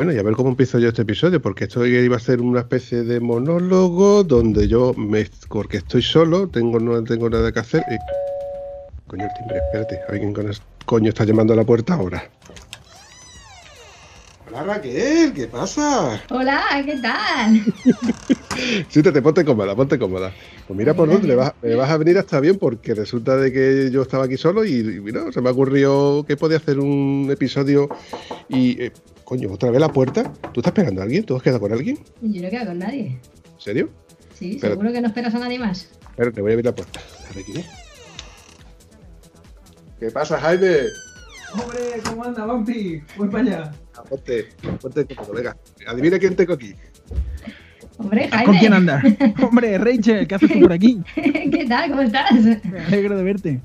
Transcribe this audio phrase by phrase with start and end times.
[0.00, 2.60] Bueno, y a ver cómo empiezo yo este episodio, porque esto iba a ser una
[2.60, 7.82] especie de monólogo donde yo, me, porque estoy solo, tengo no tengo nada que hacer.
[7.90, 7.98] Y...
[9.06, 10.56] Coño, el timbre, espérate, alguien con el
[10.86, 12.30] coño está llamando a la puerta ahora.
[14.48, 16.18] Hola Raquel, ¿qué pasa?
[16.30, 17.62] Hola, ¿qué tal?
[18.88, 20.32] Siéntate, ponte cómoda, ponte cómoda.
[20.66, 23.52] Pues mira por dónde me vas, me vas, a venir hasta bien, porque resulta de
[23.52, 27.90] que yo estaba aquí solo y, y se me ocurrió que podía hacer un episodio
[28.48, 28.92] y eh,
[29.30, 30.24] Coño, otra vez la puerta.
[30.52, 31.22] ¿Tú estás esperando a alguien?
[31.24, 32.00] ¿Tú has quedado con alguien?
[32.20, 33.06] Yo no he quedado con nadie.
[33.06, 33.88] ¿En serio?
[34.34, 35.88] Sí, seguro que no esperas a nadie más.
[36.10, 36.98] Espera, te voy a abrir la puerta.
[37.30, 37.66] A ver quién es.
[40.00, 40.78] ¿Qué pasa, Jaime?
[41.54, 43.02] Hombre, ¿cómo anda, Vampi?
[43.16, 43.72] Voy para allá.
[43.96, 44.48] Ah, ponte,
[44.80, 45.56] ponte cómodo, venga.
[45.86, 46.74] Adivina quién tengo aquí.
[47.98, 48.46] Hombre, Jaime.
[48.46, 49.00] ¿Con quién anda?
[49.48, 51.00] Hombre, Rachel, ¿qué haces tú por aquí?
[51.14, 51.90] ¿Qué tal?
[51.90, 52.32] ¿Cómo estás?
[52.64, 53.60] Me alegro de verte.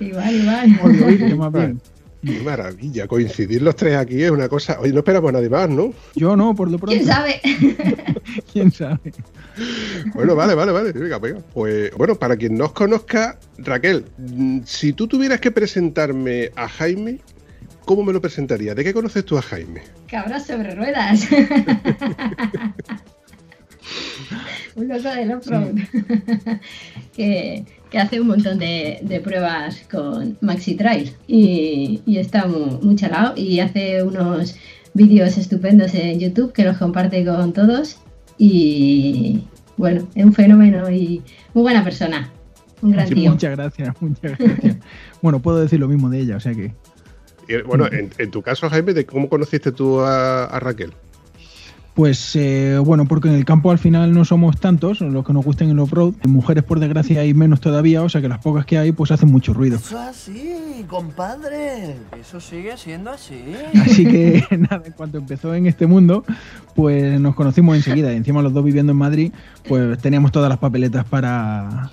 [0.00, 0.80] Igual, igual.
[0.82, 1.78] Oye, oye, más bien.
[2.22, 4.78] Qué maravilla, coincidir los tres aquí es una cosa.
[4.78, 5.94] Oye, no esperamos a nadie más, ¿no?
[6.14, 6.94] Yo no, por lo pronto.
[6.94, 7.40] ¿Quién sabe?
[8.52, 9.12] ¿Quién sabe?
[10.14, 10.92] Bueno, vale, vale, vale.
[10.92, 11.40] Venga, venga.
[11.54, 16.68] Pues bueno, para quien no os conozca, Raquel, mm, si tú tuvieras que presentarme a
[16.68, 17.20] Jaime,
[17.86, 18.76] ¿cómo me lo presentarías?
[18.76, 19.80] ¿De qué conoces tú a Jaime?
[20.06, 21.26] Cabras sobre ruedas.
[24.74, 25.74] Un loco del off-road.
[27.16, 33.60] que que hace un montón de, pruebas con Maxi Trail y, está muy, chalado y
[33.60, 34.56] hace unos
[34.94, 37.98] vídeos estupendos en YouTube que los comparte con todos
[38.38, 39.44] y
[39.76, 42.30] bueno, es un fenómeno y muy buena persona,
[42.80, 43.32] un gran tío.
[43.32, 44.76] Muchas gracias, muchas gracias.
[45.22, 46.72] bueno, puedo decir lo mismo de ella, o sea que...
[47.66, 50.92] Bueno, en, tu caso, Jaime, ¿cómo conociste tú a Raquel?
[51.94, 55.44] Pues eh, bueno, porque en el campo al final no somos tantos los que nos
[55.44, 56.14] gusten el off-road.
[56.28, 59.30] Mujeres, por desgracia, hay menos todavía, o sea que las pocas que hay, pues hacen
[59.30, 59.76] mucho ruido.
[59.76, 61.96] Eso así, compadre.
[62.18, 63.42] Eso sigue siendo así.
[63.74, 66.24] Así que nada, en cuanto empezó en este mundo,
[66.76, 68.12] pues nos conocimos enseguida.
[68.12, 69.32] Y encima los dos viviendo en Madrid,
[69.66, 71.90] pues teníamos todas las papeletas para,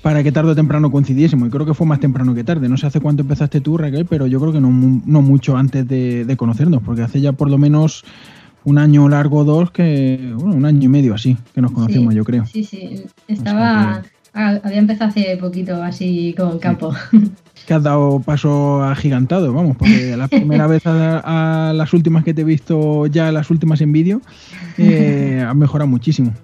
[0.00, 1.48] para que tarde o temprano coincidiésemos.
[1.48, 2.68] Y creo que fue más temprano que tarde.
[2.70, 5.86] No sé hace cuánto empezaste tú, Raquel, pero yo creo que no, no mucho antes
[5.86, 8.04] de, de conocernos, porque hace ya por lo menos
[8.64, 12.24] un año largo dos que, bueno, un año y medio así que nos conocimos, yo
[12.24, 12.46] creo.
[12.46, 14.02] Sí, sí, estaba,
[14.32, 16.92] había empezado hace poquito así con campo.
[17.66, 22.42] Que has dado paso agigantado, vamos, porque la primera vez a, las últimas que te
[22.42, 24.20] he visto, ya las últimas en vídeo,
[24.76, 26.34] eh, has mejorado muchísimo.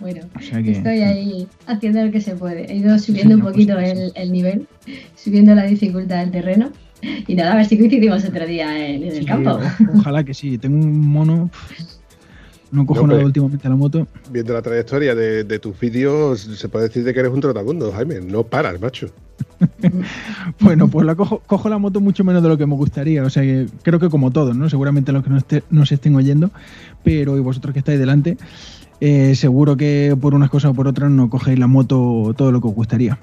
[0.00, 2.70] Bueno, estoy ahí haciendo lo que se puede.
[2.70, 4.66] He ido subiendo un poquito el, el nivel,
[5.16, 6.72] subiendo la dificultad del terreno.
[7.26, 9.58] Y nada, a ver si coincidimos otro día en, el campo.
[9.94, 10.58] Ojalá que sí.
[10.58, 11.50] Tengo un mono.
[12.70, 14.08] No cojo nada últimamente la moto.
[14.32, 18.20] Viendo la trayectoria de, tus vídeos, se puede decir que eres un trotamundo, Jaime.
[18.20, 19.06] No paras, macho.
[20.60, 23.22] bueno, pues la cojo, cojo la moto mucho menos de lo que me gustaría.
[23.22, 24.68] O sea que creo que como todos, ¿no?
[24.68, 26.50] Seguramente los que no, esté, se estén oyendo,
[27.04, 28.38] pero y vosotros que estáis delante,
[29.00, 32.60] eh, seguro que por unas cosas o por otras no cogéis la moto todo lo
[32.60, 33.20] que os gustaría.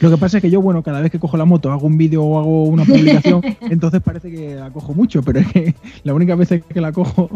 [0.00, 1.96] Lo que pasa es que yo, bueno, cada vez que cojo la moto, hago un
[1.96, 6.14] vídeo o hago una publicación, entonces parece que la cojo mucho, pero es que la
[6.14, 7.30] única vez que la cojo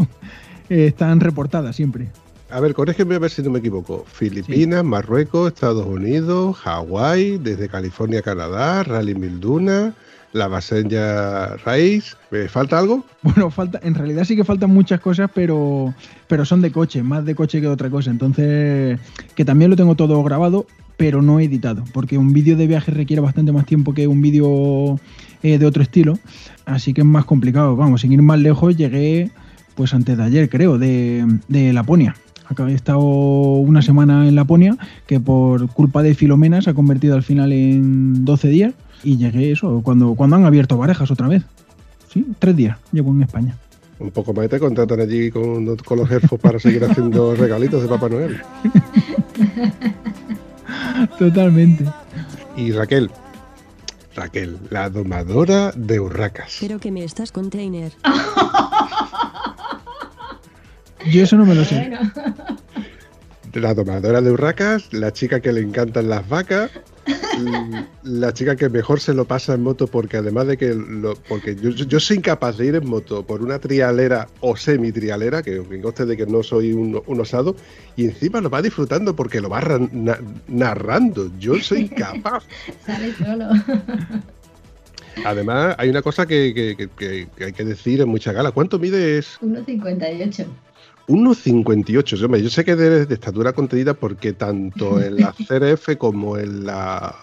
[0.68, 2.08] eh, están reportadas siempre.
[2.50, 4.04] A ver, corrígeme a ver si no me equivoco.
[4.06, 9.94] Filipinas, Marruecos, Estados Unidos, Hawái, desde California, Canadá, Rally Milduna,
[10.32, 12.16] la Basenja Race.
[12.32, 13.04] ¿Me falta algo?
[13.22, 15.94] Bueno, falta, en realidad sí que faltan muchas cosas, pero,
[16.26, 18.10] pero son de coche, más de coche que de otra cosa.
[18.10, 18.98] Entonces,
[19.36, 20.66] que también lo tengo todo grabado
[21.00, 25.00] pero no editado, porque un vídeo de viaje requiere bastante más tiempo que un vídeo
[25.42, 26.18] eh, de otro estilo,
[26.66, 27.74] así que es más complicado.
[27.74, 29.30] Vamos, sin ir más lejos, llegué
[29.76, 32.16] pues antes de ayer, creo, de, Laponia.
[32.46, 34.76] Acá he estado una semana en Laponia,
[35.06, 39.52] que por culpa de Filomena se ha convertido al final en 12 días, y llegué
[39.52, 41.44] eso, cuando, cuando han abierto parejas otra vez.
[42.12, 43.56] Sí, tres días llevo en España.
[43.98, 47.88] Un poco más te contratan allí con, con los elfos para seguir haciendo regalitos de
[47.88, 48.42] Papá Noel.
[51.18, 51.84] Totalmente.
[52.56, 53.10] Y Raquel,
[54.14, 56.56] Raquel, la domadora de urracas.
[56.60, 57.92] Pero que me estás container.
[61.10, 61.76] Yo eso no me lo sé.
[61.76, 62.10] Bueno,
[63.54, 66.70] La domadora de urracas, la chica que le encantan las vacas,
[68.02, 71.56] la chica que mejor se lo pasa en moto porque además de que lo, porque
[71.56, 76.06] yo, soy incapaz de ir en moto por una trialera o semi-trialera, que que conste
[76.06, 77.56] de que no soy un, un osado,
[77.96, 79.60] y encima lo va disfrutando porque lo va
[79.92, 81.30] na- narrando.
[81.38, 82.44] Yo soy incapaz.
[82.86, 83.46] sale solo.
[85.24, 88.52] Además, hay una cosa que, que- que- que- que hay que decir en mucha gala.
[88.52, 89.38] ¿Cuánto mides?
[89.42, 90.46] 1,58.
[91.10, 92.24] 1,58.
[92.24, 96.64] Hombre, yo sé que eres de estatura contenida porque tanto en la CRF como en
[96.66, 97.14] la,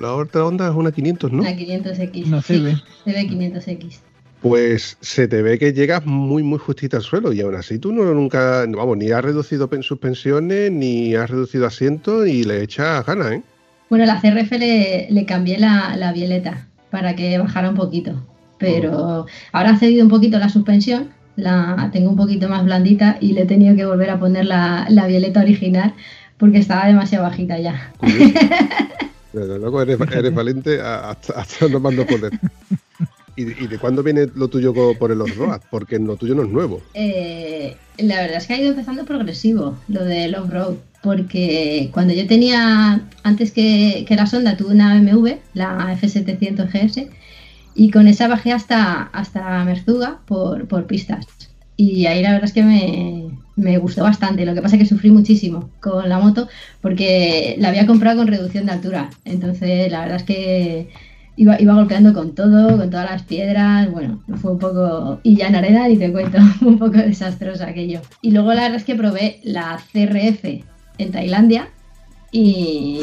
[0.00, 1.42] la otra onda es una 500, ¿no?
[1.42, 2.26] La 500X.
[2.26, 2.76] No, sí, CB.
[3.04, 3.98] CB 500X.
[4.40, 7.92] Pues se te ve que llegas muy, muy justita al suelo y aún así tú
[7.92, 13.06] no nunca, vamos, ni has reducido pen- suspensiones, ni has reducido asientos y le echas
[13.06, 13.42] ganas, ¿eh?
[13.88, 18.12] Bueno, la CRF le, le cambié la, la violeta para que bajara un poquito.
[18.58, 23.32] Pero ahora ha cedido un poquito la suspensión, la tengo un poquito más blandita y
[23.32, 25.94] le he tenido que volver a poner la, la violeta original
[26.38, 27.92] porque estaba demasiado bajita ya.
[29.32, 32.32] Desde luego eres, eres valiente hasta, hasta no más no poder.
[33.36, 35.60] ¿Y, de cuándo viene lo tuyo por el off-road?
[35.70, 36.80] Porque lo tuyo no es nuevo.
[36.94, 42.28] Eh, la verdad es que ha ido empezando progresivo lo del off-road, porque cuando yo
[42.28, 47.08] tenía, antes que, que la sonda, tuve una BMW, la F700 GS,
[47.74, 51.26] y con esa bajé hasta, hasta Merzuga por, por pistas.
[51.76, 54.46] Y ahí la verdad es que me, me gustó bastante.
[54.46, 56.48] Lo que pasa es que sufrí muchísimo con la moto
[56.80, 59.10] porque la había comprado con reducción de altura.
[59.24, 60.88] Entonces la verdad es que
[61.36, 63.90] iba, iba golpeando con todo, con todas las piedras.
[63.90, 65.20] Bueno, fue un poco...
[65.22, 68.00] Y ya en arena ni te cuento, un poco desastroso aquello.
[68.22, 70.44] Y luego la verdad es que probé la CRF
[70.98, 71.68] en Tailandia
[72.30, 73.00] y...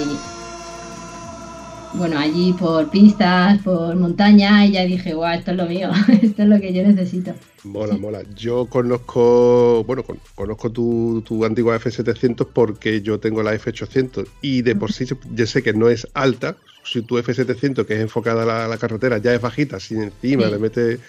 [1.94, 5.90] Bueno, allí por pistas, por montaña, y ya dije, guau, esto es lo mío,
[6.22, 7.34] esto es lo que yo necesito.
[7.64, 8.24] Mola, mola.
[8.36, 14.62] Yo conozco, bueno, con- conozco tu, tu antigua F700 porque yo tengo la F800 y
[14.64, 15.06] de por sí
[15.36, 16.56] yo sé que no es alta.
[16.84, 19.94] Si tu F700, que es enfocada a la, a la carretera, ya es bajita, si
[19.96, 20.52] encima Sí.
[20.52, 21.00] le metes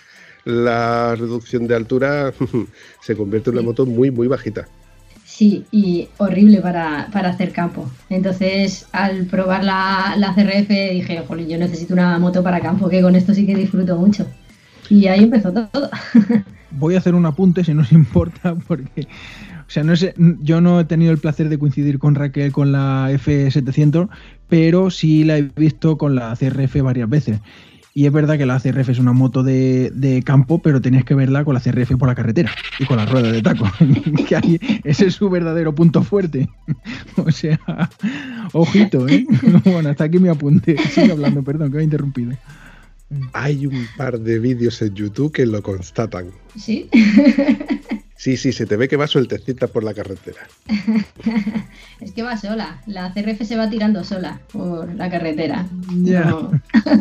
[0.44, 2.34] la reducción de altura,
[3.00, 4.68] se convierte en una moto muy, muy bajita.
[5.70, 7.90] Y horrible para, para hacer campo.
[8.08, 13.02] Entonces, al probar la, la CRF, dije, jolín, yo necesito una moto para campo, que
[13.02, 14.26] con esto sí que disfruto mucho.
[14.88, 15.90] Y ahí empezó todo.
[16.70, 19.02] Voy a hacer un apunte, si no os importa, porque.
[19.02, 22.72] O sea, no sé, yo no he tenido el placer de coincidir con Raquel con
[22.72, 24.10] la F700,
[24.48, 27.40] pero sí la he visto con la CRF varias veces.
[27.94, 31.14] Y es verdad que la CRF es una moto de, de campo, pero tenías que
[31.14, 33.66] verla con la CRF por la carretera y con la rueda de taco.
[34.28, 36.48] que ahí, ese es su verdadero punto fuerte.
[37.16, 37.60] o sea,
[38.52, 39.26] ojito, ¿eh?
[39.64, 40.76] bueno, hasta aquí mi apunte.
[40.88, 42.32] Sigue hablando, perdón, que me he interrumpido.
[43.34, 46.30] Hay un par de vídeos en YouTube que lo constatan.
[46.56, 46.88] Sí.
[48.22, 50.46] Sí, sí, se te ve que va sueltecita por la carretera.
[52.00, 52.80] es que va sola.
[52.86, 55.66] La CRF se va tirando sola por la carretera.
[56.04, 56.26] Ya.
[56.26, 56.52] No,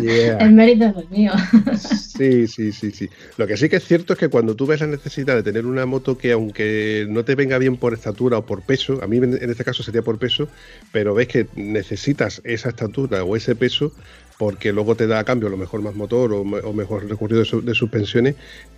[0.01, 0.37] Yeah.
[0.39, 1.31] el mérito es mío.
[1.77, 3.07] Sí, sí, sí, sí.
[3.37, 5.65] Lo que sí que es cierto es que cuando tú ves la necesidad de tener
[5.67, 9.17] una moto que aunque no te venga bien por estatura o por peso, a mí
[9.17, 10.47] en este caso sería por peso,
[10.91, 13.91] pero ves que necesitas esa estatura o ese peso
[14.39, 17.07] porque luego te da a cambio a lo mejor más motor o, me- o mejor
[17.07, 18.35] recorrido de, su- de suspensiones,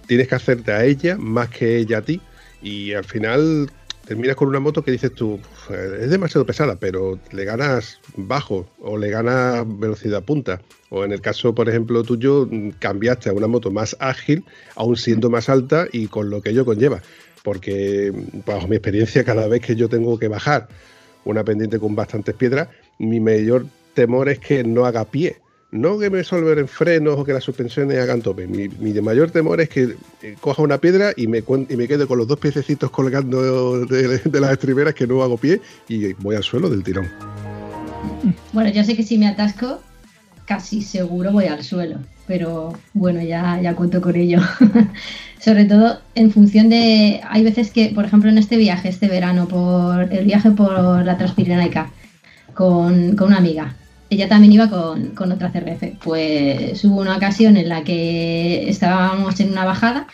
[0.07, 2.21] tienes que hacerte a ella más que ella a ti
[2.63, 3.69] y al final
[4.07, 8.67] terminas con una moto que dices tú, "Uf, es demasiado pesada, pero le ganas bajo
[8.81, 10.61] o le ganas velocidad punta.
[10.89, 12.47] O en el caso, por ejemplo, tuyo,
[12.79, 14.43] cambiaste a una moto más ágil,
[14.75, 17.01] aún siendo más alta y con lo que ello conlleva.
[17.43, 18.13] Porque,
[18.45, 20.67] bajo mi experiencia, cada vez que yo tengo que bajar
[21.25, 22.67] una pendiente con bastantes piedras,
[22.99, 25.37] mi mayor temor es que no haga pie.
[25.73, 28.45] No que me solver en frenos o que las suspensiones hagan tope.
[28.45, 32.05] Mi, mi mayor temor es que eh, coja una piedra y me, y me quede
[32.05, 36.35] con los dos piececitos colgando de, de las estriberas que no hago pie y voy
[36.35, 37.09] al suelo del tirón.
[38.51, 39.81] Bueno, yo sé que si me atasco,
[40.45, 41.97] casi seguro voy al suelo.
[42.27, 44.41] Pero bueno, ya, ya cuento con ello.
[45.39, 47.19] Sobre todo en función de.
[47.27, 51.17] Hay veces que, por ejemplo, en este viaje, este verano, por el viaje por la
[51.17, 51.89] Transpirenaica,
[52.53, 53.75] con, con una amiga.
[54.13, 55.97] Ella también iba con, con otra CRF.
[56.03, 60.05] Pues hubo una ocasión en la que estábamos en una bajada.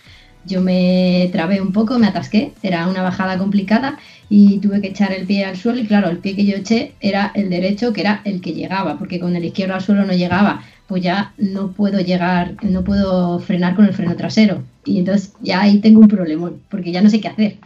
[0.45, 2.53] Yo me trabé un poco, me atasqué.
[2.63, 5.81] Era una bajada complicada y tuve que echar el pie al suelo.
[5.81, 8.97] Y claro, el pie que yo eché era el derecho, que era el que llegaba,
[8.97, 10.63] porque con el izquierdo al suelo no llegaba.
[10.87, 14.63] Pues ya no puedo llegar, no puedo frenar con el freno trasero.
[14.85, 17.57] Y entonces ya ahí tengo un problemón, porque ya no sé qué hacer.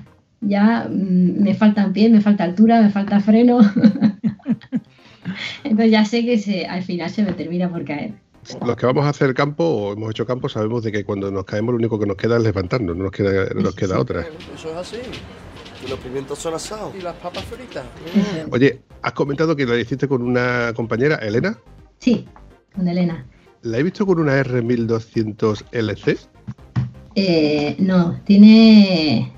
[0.42, 3.60] Ya mm, me faltan pies, me falta altura, me falta freno.
[5.64, 8.14] Entonces ya sé que se, al final se me termina por caer.
[8.66, 11.46] los que vamos a hacer campo o hemos hecho campo sabemos de que cuando nos
[11.46, 14.22] caemos lo único que nos queda es levantarnos, no nos queda, no nos queda otra.
[14.56, 14.98] Eso es así.
[15.86, 16.94] Y los pimientos son asados.
[16.98, 17.84] Y las papas fritas.
[18.52, 21.58] Oye, has comentado que lo hiciste con una compañera, Elena.
[22.00, 22.26] Sí,
[22.74, 23.26] con Elena.
[23.64, 26.18] ¿La he visto con una R1200 LC?
[27.16, 29.32] Eh, no, tiene.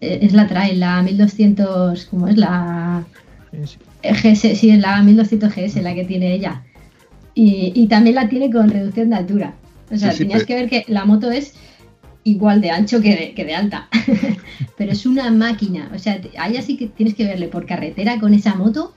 [0.00, 2.06] eh, Es la trae, la 1200.
[2.06, 2.36] ¿Cómo es?
[2.36, 3.04] La.
[4.02, 6.62] GS, sí, es la 1200 GS la que tiene ella.
[7.34, 9.54] Y, y también la tiene con reducción de altura.
[9.90, 11.54] O sea, Sí, sí, tenías que ver que la moto es
[12.24, 13.88] igual de ancho que de, que de alta.
[14.76, 15.90] Pero es una máquina.
[15.94, 18.94] O sea, te- ahí así que tienes que verle por carretera con esa moto.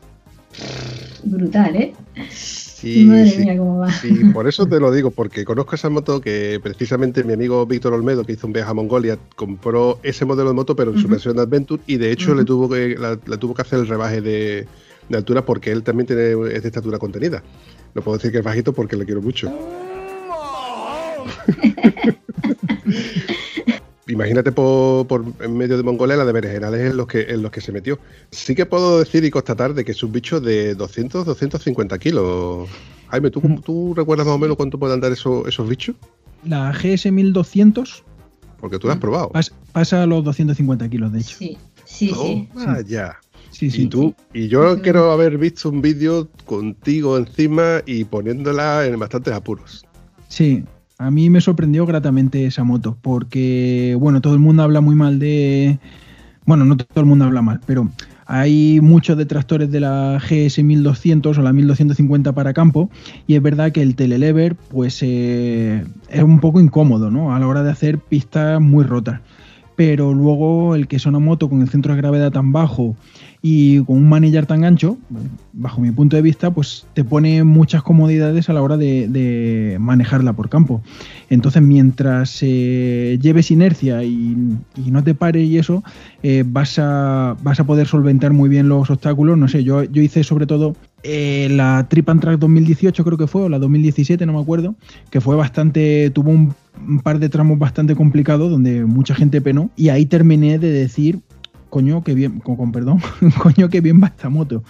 [1.23, 1.93] Brutal, ¿eh?
[2.29, 3.39] Sí, Madre sí.
[3.39, 3.91] mía, cómo va.
[3.91, 7.93] Sí, por eso te lo digo, porque conozco esa moto que precisamente mi amigo Víctor
[7.93, 11.07] Olmedo, que hizo un viaje a Mongolia, compró ese modelo de moto, pero en su
[11.07, 13.87] versión de Adventure, y de hecho le tuvo que, la, la tuvo que hacer el
[13.87, 14.67] rebaje de,
[15.09, 17.43] de altura porque él también tiene, es de estatura contenida.
[17.93, 19.51] No puedo decir que es bajito porque le quiero mucho.
[24.07, 27.49] Imagínate por, por en medio de Mongolia la de berenjenales en los que en los
[27.51, 27.97] que se metió.
[28.29, 32.69] Sí que puedo decir y constatar de que es un bicho de 200, 250 kilos.
[33.09, 35.95] Jaime, ¿tú, tú recuerdas más o menos cuánto pueden andar esos, esos bichos?
[36.43, 38.03] La GS 1200
[38.59, 39.29] Porque tú lo has probado.
[39.31, 41.37] pas- pasa a los 250 kilos, de hecho.
[41.37, 42.47] Sí, sí, sí.
[42.87, 43.17] Ya.
[43.55, 43.85] Sí, Y sí.
[43.87, 44.81] tú, y yo Sí.
[44.81, 49.85] quiero haber visto un vídeo contigo encima y poniéndola en bastantes apuros.
[50.27, 50.65] Sí,
[50.97, 55.19] a mí me sorprendió gratamente esa moto, porque, bueno, todo el mundo habla muy mal
[55.19, 55.79] de...
[56.45, 57.89] Bueno, no todo el mundo habla mal, pero
[58.25, 62.89] hay muchos detractores de la GS 1200 o la 1250 para campo,
[63.25, 67.33] y es verdad que el telelever, pues, eh, es un poco incómodo, ¿no?
[67.33, 69.21] A la hora de hacer pistas muy rotas.
[69.77, 72.95] Pero luego el que es una moto con el centro de gravedad tan bajo
[73.47, 74.97] y con un manillar tan ancho,
[75.53, 80.33] bajo mi punto de vista, pues te pone muchas comodidades a la hora de, manejarla
[80.33, 80.81] por campo.
[81.29, 84.35] Entonces, mientras eh, lleves inercia y,
[84.83, 85.83] y no te pares y eso,
[86.23, 89.37] eh, vas, a, vas a poder solventar muy bien los obstáculos.
[89.37, 93.27] No sé, yo, yo hice sobre todo eh, la Trip and Track 2018, creo que
[93.27, 94.73] fue, o la 2017, no me acuerdo,
[95.11, 96.55] que fue bastante, tuvo un,
[96.87, 101.19] un par de tramos bastante complicados donde mucha gente penó y ahí terminé de decir,
[101.75, 103.01] coño, que bien, con, con perdón,
[103.37, 104.63] coño, que bien va esta moto.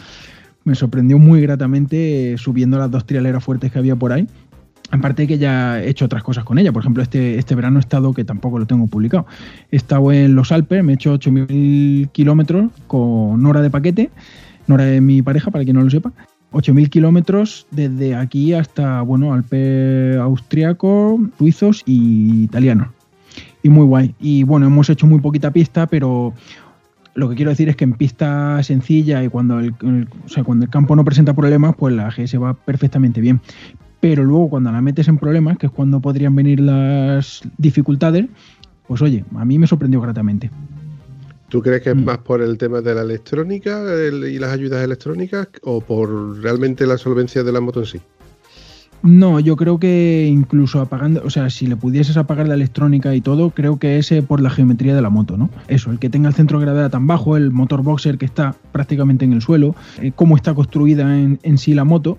[0.63, 4.27] Me sorprendió muy gratamente eh, subiendo las dos trialeras fuertes que había por ahí.
[4.89, 6.71] Aparte que ya he hecho otras cosas con ella.
[6.71, 9.27] Por ejemplo, este, este verano he estado, que tampoco lo tengo publicado,
[9.69, 14.09] he estado en los Alpes, me he hecho 8.000 kilómetros con Nora de paquete.
[14.65, 16.11] Nora es mi pareja, para quien no lo sepa.
[16.53, 22.87] 8.000 kilómetros desde aquí hasta, bueno, Alpes austriacos, suizos y italianos.
[23.61, 24.15] Y muy guay.
[24.19, 26.33] Y bueno, hemos hecho muy poquita pista, pero
[27.15, 30.43] lo que quiero decir es que en pista sencilla y cuando el, el- o sea,
[30.43, 33.41] cuando el campo no presenta problemas, pues la GS va perfectamente bien.
[34.01, 38.25] Pero luego cuando la metes en problemas, que es cuando podrían venir las dificultades,
[38.87, 40.51] pues oye, a mí me sorprendió gratamente.
[41.49, 42.03] ¿Tú crees que es Mm.
[42.05, 46.85] más por el tema de la electrónica el- y las ayudas electrónicas o por realmente
[46.85, 48.01] la solvencia de la moto en sí?
[49.03, 53.21] No, yo creo que incluso apagando, o sea, si le pudieses apagar la electrónica y
[53.21, 55.51] todo, creo que es eh, por la geometría de la moto, ¿no?
[55.67, 58.55] Eso, el que tenga el centro de gravedad tan bajo, el motor boxer que está
[58.71, 62.17] prácticamente en el suelo, eh, cómo está construida en, sí la moto.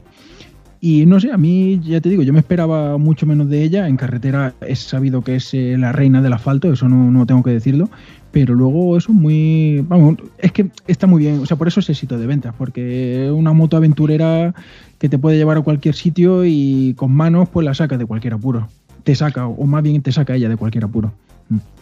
[0.80, 3.88] Y no sé, a mí ya te digo, yo me esperaba mucho menos de ella.
[3.88, 7.42] En carretera es sabido que es eh, la reina del asfalto, eso no, no tengo
[7.42, 7.88] que decirlo.
[8.30, 9.82] Pero luego eso es muy.
[9.88, 11.40] Vamos, es que está muy bien.
[11.40, 14.54] O sea, por eso es éxito de ventas, porque una moto aventurera
[14.98, 18.34] que te puede llevar a cualquier sitio y con manos pues la sacas de cualquier
[18.34, 18.68] apuro.
[19.04, 21.12] Te saca, o más bien te saca ella de cualquier apuro.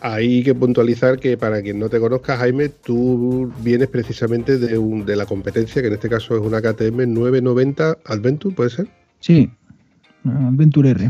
[0.03, 5.07] Hay que puntualizar que para quien no te conozca, Jaime, tú vienes precisamente de, un-
[5.07, 8.89] de la competencia, que en este caso es una KTM 990 Adventure, ¿puede ser?
[9.21, 9.49] Sí,
[10.25, 11.09] Adventure R.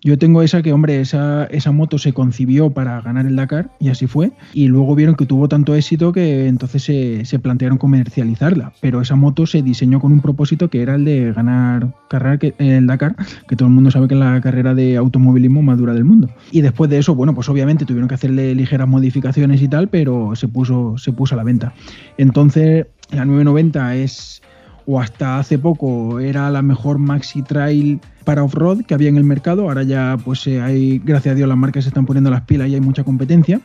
[0.00, 3.88] Yo tengo esa que, hombre, esa, esa moto se concibió para ganar el Dakar y
[3.88, 4.30] así fue.
[4.52, 8.72] Y luego vieron que tuvo tanto éxito que entonces se, se plantearon comercializarla.
[8.80, 12.54] Pero esa moto se diseñó con un propósito que era el de ganar carrera que,
[12.58, 13.16] el Dakar,
[13.48, 16.30] que todo el mundo sabe que es la carrera de automovilismo más dura del mundo.
[16.52, 20.36] Y después de eso, bueno, pues obviamente tuvieron que hacerle ligeras modificaciones y tal, pero
[20.36, 21.74] se puso, se puso a la venta.
[22.18, 24.42] Entonces, la 990 es
[24.90, 29.24] o hasta hace poco era la mejor maxi trail para off-road que había en el
[29.24, 29.68] mercado.
[29.68, 32.68] Ahora ya, pues eh, hay, gracias a Dios, las marcas se están poniendo las pilas
[32.70, 33.60] y hay mucha competencia.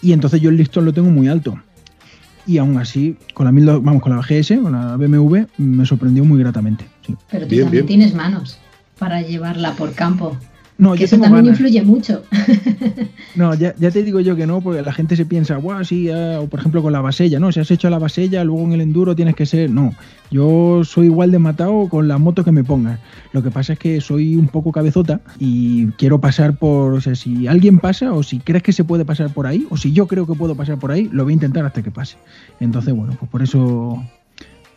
[0.00, 1.58] Y entonces yo el listón lo tengo muy alto.
[2.46, 6.24] Y aún así, con la, 1200 vamos, con la GS, con la BMW, me sorprendió
[6.24, 6.84] muy gratamente.
[7.04, 7.16] sí.
[7.28, 7.98] Pero tú Bien, también bien.
[7.98, 8.58] tienes manos
[9.00, 10.36] para llevarla por campo.
[10.82, 11.60] No, que yo eso tengo también ganas.
[11.60, 12.22] influye mucho.
[13.34, 16.10] No, ya, ya te digo yo que no, porque la gente se piensa, guau, sí,
[16.10, 17.50] ah", o por ejemplo con la vasella, ¿no?
[17.50, 19.70] Si has hecho la vasella, luego en el enduro tienes que ser.
[19.70, 19.94] No,
[20.30, 22.98] yo soy igual de matado con la moto que me pongas.
[23.32, 26.92] Lo que pasa es que soy un poco cabezota y quiero pasar por.
[26.92, 29.76] O sea, si alguien pasa, o si crees que se puede pasar por ahí, o
[29.78, 32.18] si yo creo que puedo pasar por ahí, lo voy a intentar hasta que pase.
[32.60, 34.02] Entonces, bueno, pues por eso.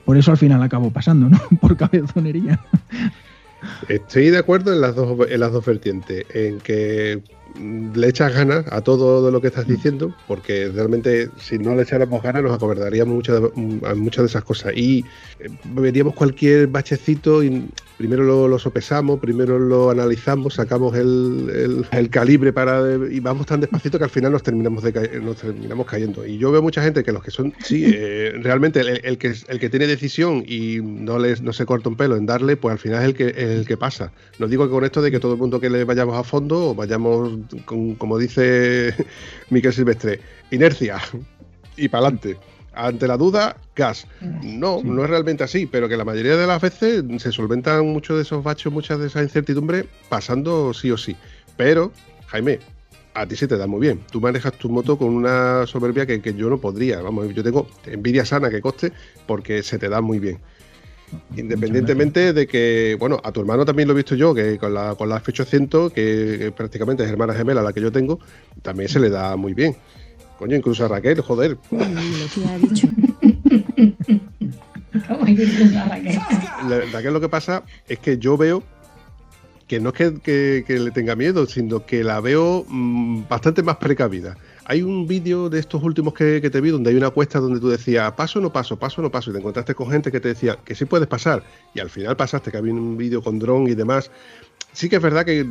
[0.05, 1.41] Por eso al final acabo pasando, ¿no?
[1.59, 2.59] Por cabezonería.
[3.87, 7.21] Estoy de acuerdo en las dos, en las dos vertientes, en que
[7.59, 12.21] le echas ganas a todo lo que estás diciendo, porque realmente si no le echáramos
[12.21, 15.05] ganas nos acobardaríamos muchas de, mm, muchas de esas cosas y
[15.39, 22.09] eh, veríamos cualquier bachecito y primero lo, lo sopesamos, primero lo analizamos, sacamos el, el-
[22.09, 22.81] calibre para
[23.11, 26.25] y vamos tan despacito que al final nos terminamos de nos terminamos cayendo.
[26.25, 29.33] Y yo veo mucha gente que los que son, sí, eh, realmente el, el que
[29.47, 32.73] el que tiene decisión y no les no se corta un pelo en darle, pues
[32.73, 34.11] al final es el que el que pasa.
[34.39, 36.69] No digo que con esto de que todo el mundo que le vayamos a fondo
[36.71, 38.93] o vayamos con, como dice
[39.49, 40.19] Miquel Silvestre,
[40.51, 40.97] inercia
[41.77, 42.37] y para adelante.
[42.77, 44.05] Ante la duda, gas.
[44.43, 44.87] No, Sí.
[44.89, 48.23] no es realmente así, pero que la mayoría de las veces se solventan muchos de
[48.23, 51.15] esos bachos, muchas de esas incertidumbres pasando sí o sí.
[51.55, 51.93] Pero,
[52.27, 52.59] Jaime,
[53.13, 54.01] a ti se te da muy bien.
[54.11, 57.01] Tú manejas tu moto con una soberbia que, que yo no podría.
[57.01, 58.91] Vamos, yo tengo envidia sana que coste
[59.25, 60.39] porque se te da muy bien.
[61.35, 64.95] Independientemente de que, bueno, a tu hermano también lo he visto yo, que con la,
[64.95, 68.19] con la F800, que, que prácticamente es hermana gemela la que yo tengo,
[68.61, 69.75] también se le da muy bien.
[70.39, 71.57] Coño, incluso a Raquel, joder.
[71.71, 71.79] Uy,
[76.67, 78.63] lo que lo que pasa es que yo veo
[79.67, 83.63] que no es que, que- que le tenga miedo, sino que la veo mm, bastante
[83.63, 84.37] más precavida.
[84.67, 87.59] Hay un vídeo de estos últimos que, que te vi donde hay una cuesta donde
[87.59, 90.11] tú decías paso o no paso, paso o no paso, y te encontraste con gente
[90.11, 91.43] que te decía que sí puedes pasar,
[91.75, 94.09] y al final pasaste, que había un vídeo con dron y demás.
[94.73, 95.47] Sí que es verdad que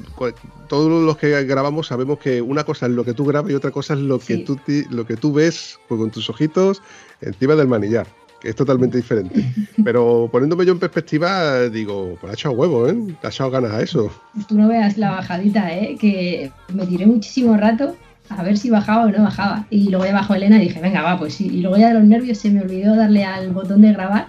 [0.68, 3.70] todos los que grabamos sabemos que una cosa es lo que tú grabas y otra
[3.70, 4.58] cosa es lo que, tú,
[4.90, 6.82] lo que tú ves pues, con tus ojitos
[7.22, 8.06] encima del manillar,
[8.40, 9.42] que es totalmente diferente.
[9.82, 12.96] Pero poniéndome yo en perspectiva, digo, pues ha echado huevo, ¿eh?
[13.22, 14.10] Ha echado ganas a eso.
[14.46, 15.96] Tú no veas la bajadita, ¿eh?
[15.98, 17.96] Que me tiré muchísimo rato
[18.28, 19.66] a ver si bajaba o no bajaba.
[19.70, 21.46] Y luego ya bajó Elena y dije, venga, va, pues sí.
[21.46, 24.28] Y luego ya de los nervios se me olvidó darle al botón de grabar,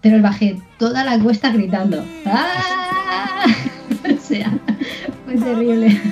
[0.00, 2.04] pero bajé toda la cuesta gritando.
[2.26, 3.44] ¡Ah!
[4.04, 4.52] o sea,
[5.24, 6.00] fue terrible.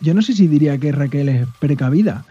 [0.00, 2.24] Yo- no sé si diría que Raquel es precavida.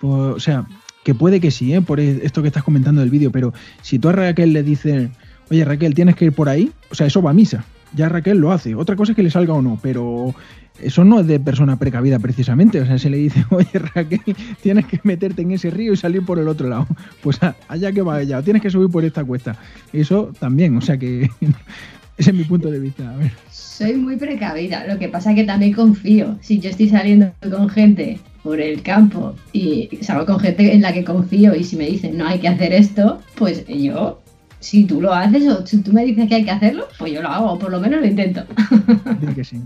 [0.00, 0.66] Pues, o sea,
[1.04, 1.80] que puede que sí, ¿eh?
[1.80, 5.10] por esto que estás comentando del vídeo, pero si tú a Raquel le dices,
[5.50, 7.64] oye Raquel, tienes que ir por ahí, o sea, eso va a misa.
[7.94, 8.74] Ya Raquel lo hace.
[8.74, 10.34] Otra cosa es que le salga o no, pero
[10.80, 12.80] eso no es de persona precavida precisamente.
[12.80, 14.20] O sea, se le dice, oye Raquel,
[14.62, 16.86] tienes que meterte en ese río y salir por el otro lado.
[17.22, 19.56] Pues allá que va ella, tienes que subir por esta cuesta.
[19.92, 21.30] Eso también, o sea que
[22.18, 23.10] ese es mi punto de vista.
[23.10, 23.32] A ver.
[23.50, 26.36] Soy muy precavida, lo que pasa es que también confío.
[26.42, 30.92] Si yo estoy saliendo con gente por el campo y salgo con gente en la
[30.92, 34.20] que confío y si me dicen no hay que hacer esto, pues yo,
[34.64, 37.20] si tú lo haces o si tú me dices que hay que hacerlo, pues yo
[37.22, 38.44] lo hago, o por lo menos lo intento.
[39.20, 39.60] Dile que sí.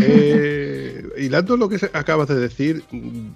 [0.00, 3.28] Eh, hilando lo que acabas de decir, mm,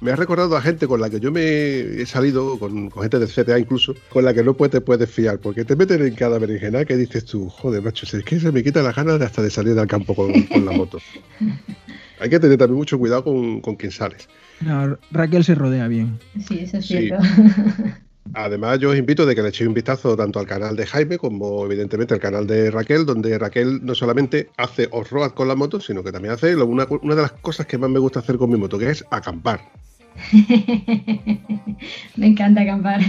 [0.00, 1.40] me ha recordado a gente con la que yo me
[2.02, 5.10] he salido, con, con gente del CTA incluso, con la que no puedes, te puedes
[5.10, 8.52] fiar, porque te meten en cada berenjena que dices tú, joder, macho, es que se
[8.52, 10.98] me quita las ganas de hasta de salir al campo con, con la moto.
[12.20, 14.28] Hay que tener también mucho cuidado con, con quien sales.
[14.60, 16.18] No, Raquel se rodea bien.
[16.46, 16.98] Sí, eso es Sí.
[16.98, 17.22] cierto.
[18.34, 21.18] Además, yo os invito de que le echéis un vistazo tanto al canal de Jaime
[21.18, 25.80] como evidentemente al canal de Raquel, donde Raquel no solamente hace off-road con la moto,
[25.80, 28.50] sino que también hace una, una de las cosas que más me gusta hacer con
[28.50, 29.60] mi moto, que es acampar.
[32.16, 33.00] me encanta acampar.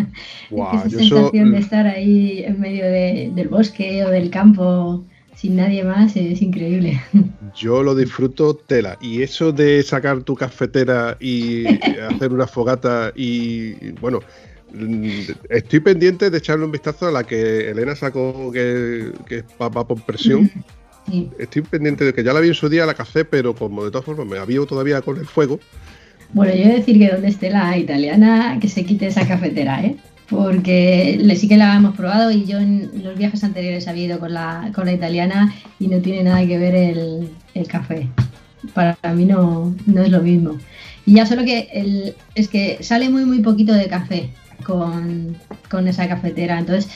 [0.50, 5.04] Guau, esa yo sensación de estar ahí en medio de- del bosque o del campo
[5.34, 7.00] sin nadie más es increíble.
[7.56, 8.96] Yo lo disfruto tela.
[9.00, 11.66] Y eso de sacar tu cafetera y
[11.98, 14.51] hacer una fogata y, bueno, mm,
[15.48, 19.86] estoy pendiente de echarle un vistazo a la que Elena sacó que, que es papá
[19.86, 20.50] por presión.
[21.10, 21.28] Sí.
[21.36, 23.90] Estoy pendiente de que ya la vi en su día, la café, pero como de
[23.90, 25.58] todas formas me avío todavía con el fuego.
[26.32, 29.84] Bueno, yo he de decir que donde esté la italiana, que se quite esa cafetera,
[29.84, 29.96] ¿eh?
[30.30, 34.20] Porque le, sí que la hemos probado y yo en los viajes anteriores había ido
[34.20, 38.08] con la, con la italiana y no tiene nada que ver el, el café.
[38.72, 40.56] Para mí no, no es lo mismo.
[41.04, 44.30] Y ya solo que el, es que sale muy muy poquito de café
[44.62, 45.36] con,
[45.70, 46.58] con esa cafetera.
[46.58, 46.90] Entonces,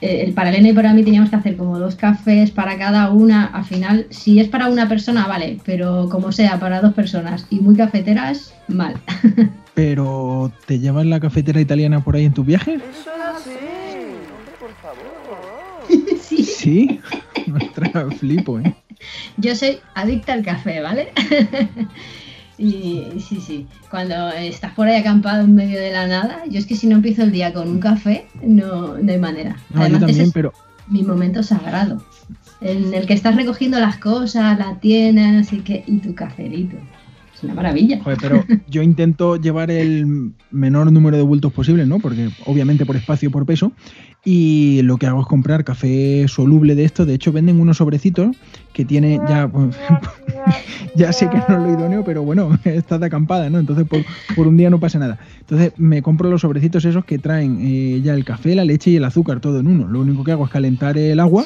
[0.00, 3.10] eh, el para Elena y para mí teníamos que hacer como dos cafés para cada
[3.10, 3.46] una.
[3.46, 7.60] Al final, si es para una persona, vale, pero como sea para dos personas y
[7.60, 8.94] muy cafeteras, mal.
[9.74, 12.74] Pero, ¿te llevas la cafetera italiana por ahí en tu viaje?
[12.74, 13.50] Eso era así.
[13.50, 16.18] Hombre, por favor.
[16.20, 16.44] sí.
[16.44, 17.00] Sí.
[17.54, 18.74] Ostras, flipo, ¿eh?
[19.36, 21.12] Yo soy adicta al café, ¿vale?
[22.62, 26.66] y sí, sí, cuando estás por ahí acampado en medio de la nada, yo es
[26.66, 29.56] que si no empiezo el día con un café, no, no hay manera.
[29.70, 30.52] No, yo Además, ese también, es pero
[30.86, 32.00] mi momento sagrado,
[32.60, 36.76] en el que estás recogiendo las cosas, la tienes y, que, y tu cafelito.
[37.34, 38.00] Es una maravilla.
[38.00, 41.98] Joder, pero yo intento llevar el menor número de bultos posible, ¿no?
[41.98, 43.72] Porque obviamente por espacio y por peso.
[44.24, 47.06] Y lo que hago es comprar café soluble de esto.
[47.06, 48.36] De hecho, venden unos sobrecitos
[48.72, 49.50] que tiene ya.
[50.94, 53.58] ya sé que no es lo idóneo, pero bueno, estás de acampada, ¿no?
[53.58, 54.00] Entonces por,
[54.34, 55.18] por un día no pasa nada.
[55.40, 58.96] Entonces me compro los sobrecitos esos que traen eh, ya el café, la leche y
[58.96, 59.88] el azúcar, todo en uno.
[59.88, 61.44] Lo único que hago es calentar el agua,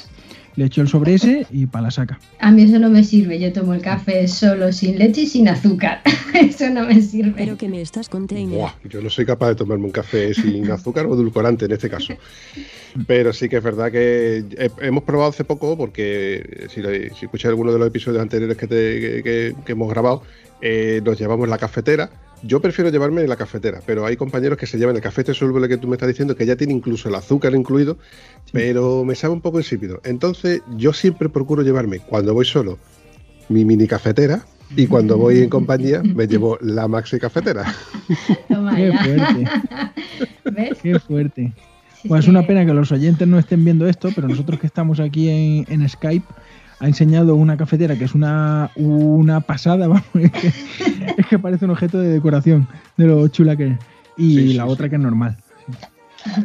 [0.57, 2.19] le echo el sobre ese y para la saca.
[2.41, 5.49] A mí eso no me sirve, yo tomo el café solo sin leche y sin
[5.49, 6.01] azúcar.
[6.35, 7.35] eso no me sirve.
[7.37, 8.09] Pero que me estás.
[8.11, 11.89] Buah, yo no soy capaz de tomarme un café sin azúcar o edulcorante en este
[11.91, 12.15] caso.
[13.07, 17.27] Pero sí que es verdad que he- hemos probado hace poco, porque si, le- si
[17.27, 20.23] escuchas alguno de los episodios anteriores que, te- que- que- que hemos grabado,
[20.63, 22.09] eh, nos llevamos la cafetera.
[22.43, 25.69] Yo prefiero llevarme la cafetera, pero hay compañeros que se llevan el café este soluble
[25.69, 27.99] que tú me estás diciendo, que ya tiene incluso el azúcar incluido,
[28.53, 30.01] pero me sabe un poco insípido.
[30.05, 32.79] Entonces, yo siempre procuro llevarme, cuando voy solo,
[33.49, 34.45] mi mini cafetera,
[34.75, 37.75] y cuando voy en compañía, me llevo la maxi cafetera.
[38.49, 39.45] Toma Qué fuerte,
[40.53, 40.79] ¿Ves?
[40.83, 41.53] qué fuerte.
[42.07, 45.01] Pues es una pena que los oyentes no estén viendo esto, pero nosotros que estamos
[45.01, 46.27] aquí en, en Skype
[46.79, 50.53] ha enseñado una cafetera que es una, una pasada, vamos, es que,
[51.17, 53.79] es que parece un objeto de decoración de lo chula que es.
[54.17, 54.91] Y Sí, sí, la otra sí.
[54.91, 55.37] que es normal.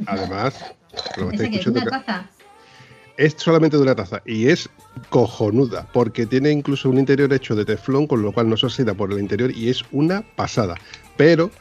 [0.05, 0.73] Además,
[1.17, 2.29] lo que ¿Esa estáis que es una taza?
[3.17, 4.69] es solamente de una taza y es
[5.09, 8.93] cojonuda porque tiene incluso un interior hecho de teflón con lo cual no se oxida
[8.93, 10.75] por el interior y es una pasada.
[11.17, 11.51] Pero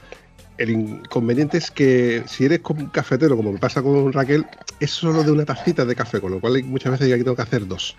[0.59, 4.46] el inconveniente es que si eres como un cafetero como me pasa con Raquel
[4.78, 7.37] es solo de una tacita de café con lo cual hay muchas veces aquí tengo
[7.37, 7.96] que hacer dos.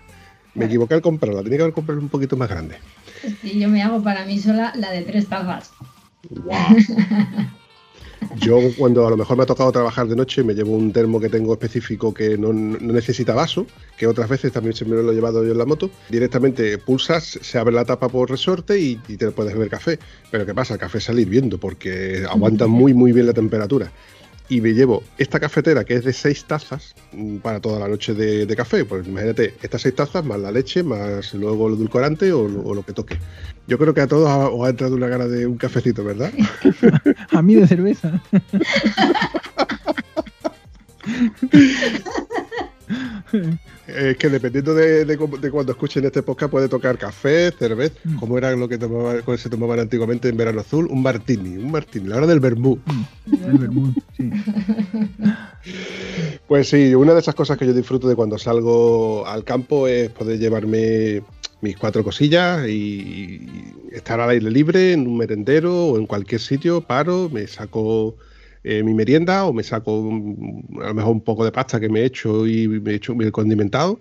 [0.54, 2.76] Me equivoqué al comprarla, tenía que haber comprado un poquito más grande.
[3.42, 5.70] Y yo me hago para mí sola la de tres tazas.
[8.36, 11.20] Yo cuando a lo mejor me ha tocado trabajar de noche me llevo un termo
[11.20, 15.10] que tengo específico que no, no necesita vaso, que otras veces también se me lo
[15.10, 15.90] he llevado yo en la moto.
[16.08, 19.98] Directamente pulsas, se abre la tapa por resorte y, y te puedes beber café.
[20.30, 20.74] Pero ¿qué pasa?
[20.74, 23.92] El café sale hirviendo porque aguanta muy muy bien la temperatura.
[24.52, 28.12] Y me llevo esta cafetera que es de seis tazas mm, para toda la noche
[28.12, 28.84] de, de café.
[28.84, 32.74] Pues imagínate, estas seis tazas más la leche, más luego el edulcorante o, lo- o
[32.74, 33.16] lo que toque.
[33.66, 36.30] Yo creo que a todos os ha entrado una gana de un cafecito, ¿verdad?
[37.30, 38.20] A mí de cerveza.
[43.96, 48.16] Es que dependiendo de, de de cuando escuchen este podcast puede tocar café, cerveza, Mm.
[48.16, 52.08] como era lo que tomaba, se tomaban antiguamente en verano azul, un martini, un martini,
[52.08, 52.78] la hora del vermú.
[53.46, 54.30] El vermut, sí.
[56.48, 60.10] Pues sí, una de esas cosas que yo disfruto de cuando salgo al campo es
[60.10, 61.22] poder llevarme
[61.60, 63.46] mis cuatro cosillas y
[63.92, 68.16] estar al aire libre en un merendero o en cualquier sitio, paro, me saco
[68.64, 71.88] eh, mi merienda o me saco un- a lo mejor un poco de pasta que
[71.88, 74.00] me he hecho y me he hecho mi condimentado.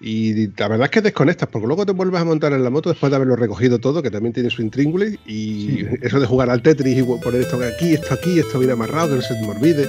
[0.00, 2.88] Y la verdad es que desconectas, porque luego te vuelves a montar en la moto
[2.88, 5.86] después de haberlo recogido todo, que también tiene su intríngulis, y Sí.
[6.02, 9.14] eso de jugar al Tetris y poner esto aquí, esto aquí, esto bien amarrado, que
[9.16, 9.88] no se me olvide.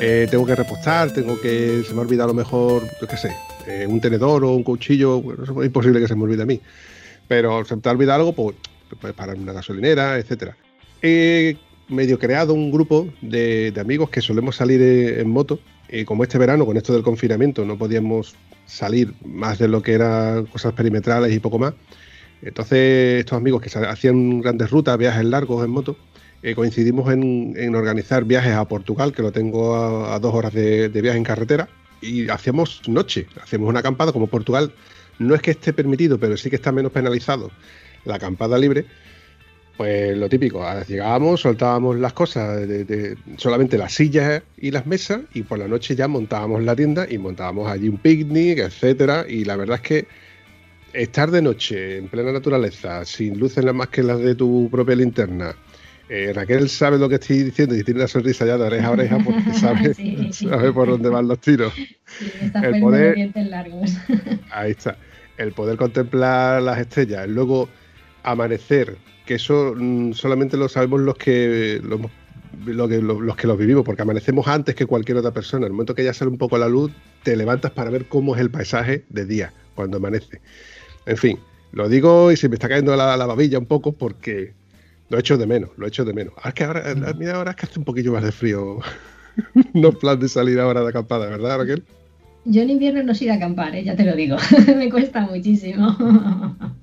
[0.00, 1.84] Eh, tengo que repostar, tengo que.
[1.86, 3.30] Se me ha olvidado a lo mejor, yo qué sé,
[3.68, 6.46] eh, un tenedor o un cuchillo, bueno, eso es imposible que se me olvide a
[6.46, 6.60] mí.
[7.28, 8.56] Pero se te ha olvidado algo, pues
[9.00, 10.56] puedes parar en una gasolinera, etcétera.
[11.88, 15.60] Medio creado un grupo de, amigos que solemos salir eh, en moto.
[15.88, 18.34] Y como este verano, con esto del confinamiento, no podíamos
[18.66, 21.74] salir más de lo que eran cosas perimetrales y poco más.
[22.40, 25.96] Entonces, estos amigos que hacían grandes rutas, viajes largos en moto,
[26.42, 31.18] eh, coincidimos en, organizar viajes a Portugal, que lo tengo a, dos horas de, viaje
[31.18, 31.68] en carretera,
[32.00, 34.72] y hacíamos noche, hacíamos una acampada, como Portugal
[35.20, 37.50] no es que esté permitido, pero sí que está menos penalizado
[38.04, 38.86] la acampada libre,
[39.82, 45.22] pues lo típico, llegábamos, soltábamos las cosas, de- de- solamente las sillas y las mesas,
[45.34, 49.44] y por la noche ya montábamos la tienda y montábamos allí un picnic, etcétera, y
[49.44, 50.06] la verdad es que
[50.92, 55.52] estar de noche en plena naturaleza, sin luces más que las de tu propia linterna,
[56.08, 58.90] eh, Raquel sabe lo que estoy diciendo y tiene una sonrisa ya de oreja a
[58.92, 61.72] oreja porque sabe, Sí, sabe por dónde van los tiros.
[61.74, 62.26] Sí,
[62.62, 63.96] El poder- largos.
[64.52, 64.96] Ahí está.
[65.38, 67.68] El poder contemplar las estrellas, luego
[68.22, 68.96] amanecer,
[69.32, 73.82] que eso mm, solamente lo sabemos los que lo que, lo- los que los vivimos,
[73.82, 75.64] porque amanecemos antes que cualquier otra persona.
[75.66, 76.90] En el momento que ya sale un poco la luz,
[77.22, 80.42] te levantas para ver cómo es el paisaje de día, cuando amanece.
[81.06, 81.38] En fin,
[81.72, 84.52] lo digo y se me está cayendo la, la babilla un poco porque
[85.08, 86.34] lo echo de menos, lo echo de menos.
[86.36, 88.80] Ahora es que ahora, mira, ahora es que hace un poquillo más de frío.
[89.74, 91.82] no es plan de salir ahora de acampada, ¿verdad, Raquel?
[92.44, 93.84] Yo en invierno no soy de acampar, ¿eh?
[93.84, 94.36] ya te lo digo.
[94.76, 95.96] me cuesta muchísimo.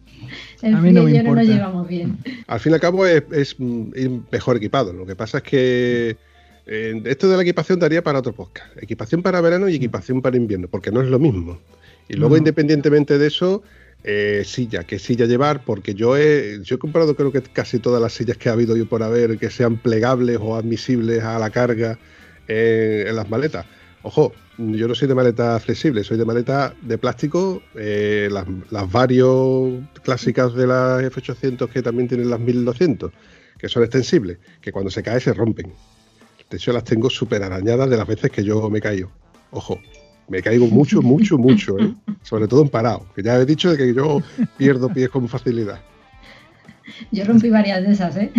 [0.62, 2.18] El A mí no me no nos llevamos bien.
[2.48, 4.94] Al fin y al cabo es, mejor equipado.
[4.94, 6.18] Lo que pasa es que
[6.66, 8.76] eh, esto de la equipación daría para otro podcast.
[8.82, 11.60] Equipación para verano y equipación para invierno, porque no es lo mismo.
[12.08, 12.38] Y luego, No.
[12.40, 13.64] independientemente de eso,
[14.04, 18.02] eh, silla, qué silla llevar, porque yo he, yo he comprado creo que casi todas
[18.02, 21.50] las sillas que ha habido yo por haber, que sean plegables o admisibles a la
[21.50, 22.00] carga
[22.48, 23.66] eh, en las maletas.
[24.02, 28.92] Ojo, yo no soy de maleta flexible, soy de maleta de plástico, eh, las, las
[28.92, 33.12] varios clásicas de las F800 que también tienen las 1200,
[33.58, 35.72] que son extensibles, que cuando se cae se rompen.
[36.50, 39.12] De hecho, las tengo súper arañadas de las veces que yo me caído.
[39.52, 39.80] Ojo,
[40.28, 41.94] me caigo mucho, mucho, mucho, ¿eh?
[42.22, 44.22] sobre todo en parado, que ya he dicho de que yo
[44.58, 45.80] pierdo pies con facilidad.
[47.12, 48.32] Yo rompí varias de esas, ¿eh?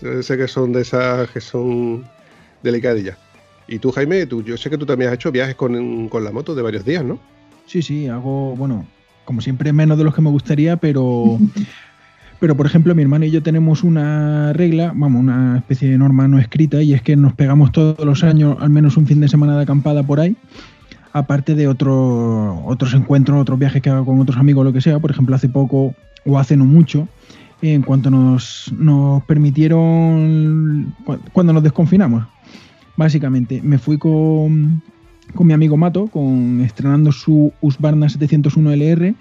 [0.00, 2.04] Yo sé que son de esas que son
[2.62, 3.18] delicadillas.
[3.68, 6.32] Y tú, Jaime, tú, yo sé que tú también has hecho viajes con, con la
[6.32, 7.18] moto de varios días, ¿no?
[7.66, 8.86] Sí, sí, hago, bueno,
[9.24, 11.38] como siempre menos de los que me gustaría, pero,
[12.40, 16.28] pero por ejemplo mi hermano y yo tenemos una regla, vamos, una especie de norma
[16.28, 19.28] no escrita, y es que nos pegamos todos los años al menos un fin de
[19.28, 20.36] semana de acampada por ahí,
[21.14, 24.98] aparte de otro- otros encuentros, otros viajes que hago con otros amigos, lo que sea.
[24.98, 25.94] Por ejemplo, hace poco
[26.26, 27.08] o hace no mucho,
[27.62, 32.24] en cuanto nos, nos permitieron, cu- cuando nos desconfinamos,
[32.96, 34.82] básicamente, me fui con,
[35.34, 39.14] con mi amigo Mato, con, estrenando su Husqvarna 701 LR,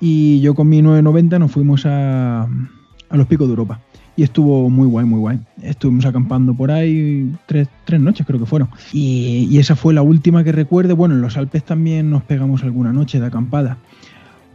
[0.00, 3.80] y yo con mi 990 nos fuimos a, a los picos de Europa.
[4.16, 5.40] Y estuvo muy guay, muy guay.
[5.60, 8.68] Estuvimos acampando por ahí tres, tres noches, creo que fueron.
[8.92, 10.92] Y, y esa fue la última que recuerde.
[10.92, 13.78] Bueno, en los Alpes también nos pegamos alguna noche de acampada.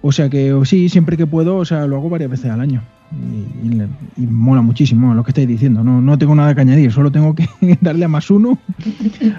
[0.01, 2.81] O sea que sí, siempre que puedo, o sea, lo hago varias veces al año.
[3.11, 5.83] Y, y le- y mola muchísimo lo que estáis diciendo.
[5.83, 7.47] No, no tengo nada que añadir, solo tengo que
[7.81, 8.57] darle a más uno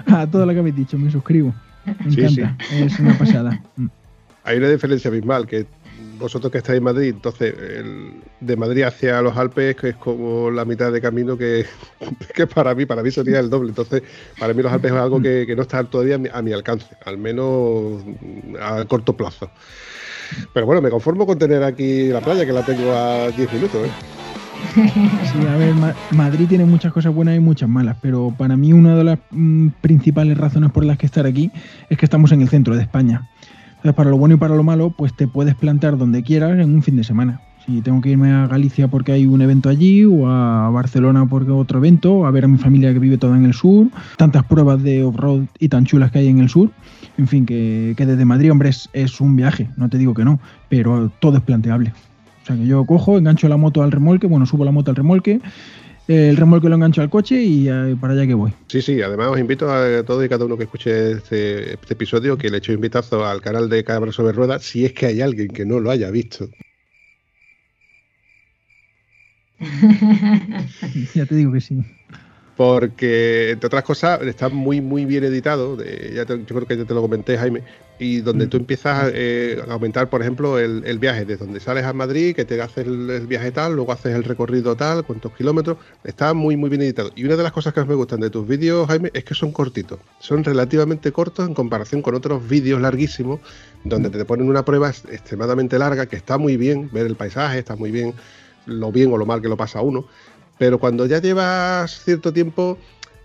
[0.07, 0.97] a todo lo que habéis dicho.
[0.97, 1.53] Me suscribo.
[2.05, 2.57] Me Sí, encanta.
[2.73, 3.59] Es una pasada.
[3.77, 3.87] Mm.
[4.43, 5.65] Hay una diferencia abismal, que
[6.19, 10.51] vosotros que estáis en Madrid, entonces el- de Madrid hacia los Alpes, que es como
[10.51, 11.65] la mitad de camino que,
[12.35, 13.69] que para mí, para mí sería el doble.
[13.69, 14.03] Entonces,
[14.39, 16.51] para mí los Alpes es algo que, que no está todavía a mi, a mi
[16.53, 18.03] alcance, al menos
[18.61, 19.49] a corto plazo.
[20.53, 23.87] Pero bueno, me conformo con tener aquí la playa, que la tengo a 10 minutos.
[23.89, 23.93] ¿eh?
[25.23, 28.73] Sí, a ver, Ma- Madrid tiene muchas cosas buenas y muchas malas, pero para mí
[28.73, 31.51] una de las mm, principales razones por las que estar aquí
[31.89, 33.27] es que estamos en el centro de España.
[33.69, 36.73] Entonces, para lo bueno y para lo malo, pues te puedes plantar donde quieras en
[36.75, 37.41] un fin de semana.
[37.71, 41.51] Si tengo que irme a Galicia porque hay un evento allí, o a Barcelona porque
[41.51, 44.83] otro evento, a ver a mi familia que vive toda en el sur, tantas pruebas
[44.83, 46.69] de off-road y tan chulas que hay en el sur.
[47.17, 50.41] En fin, que, que desde Madrid, hombre, es, un viaje, no te digo que no,
[50.67, 51.93] pero todo es planteable.
[52.43, 54.97] O sea que yo cojo, engancho la moto al remolque, bueno, subo la moto al
[54.97, 55.39] remolque,
[56.09, 57.69] el remolque lo engancho al coche y
[58.01, 58.51] para allá que voy.
[58.67, 62.37] Sí, sí, además os invito a todos y cada uno que escuche este, este episodio
[62.37, 65.21] que le eche un vistazo al canal de Cabra sobre Ruedas, si es que hay
[65.21, 66.49] alguien que no lo haya visto.
[71.13, 71.77] ya te digo que sí.
[72.53, 75.77] Porque, entre otras cosas, está muy, muy bien editado.
[75.77, 77.63] de- ya te- yo creo que ya te lo comenté, Jaime.
[77.97, 81.85] Y donde tú empiezas eh, a aumentar, por ejemplo, el, el viaje, desde donde sales
[81.85, 85.33] a Madrid, que te haces el, el viaje tal, luego haces el recorrido tal, cuántos
[85.33, 85.77] kilómetros.
[86.03, 87.11] Está muy, muy bien editado.
[87.15, 89.33] Y una de las cosas que más me gustan de tus vídeos, Jaime, es que
[89.33, 89.99] son cortitos.
[90.19, 93.39] Son relativamente cortos en comparación con otros vídeos larguísimos,
[93.83, 97.59] donde te ponen una prueba ex- extremadamente larga, que está muy bien ver el paisaje,
[97.59, 98.13] está muy bien
[98.65, 100.05] lo bien o lo mal que lo pasa uno.
[100.57, 102.77] Pero cuando ya llevas cierto tiempo,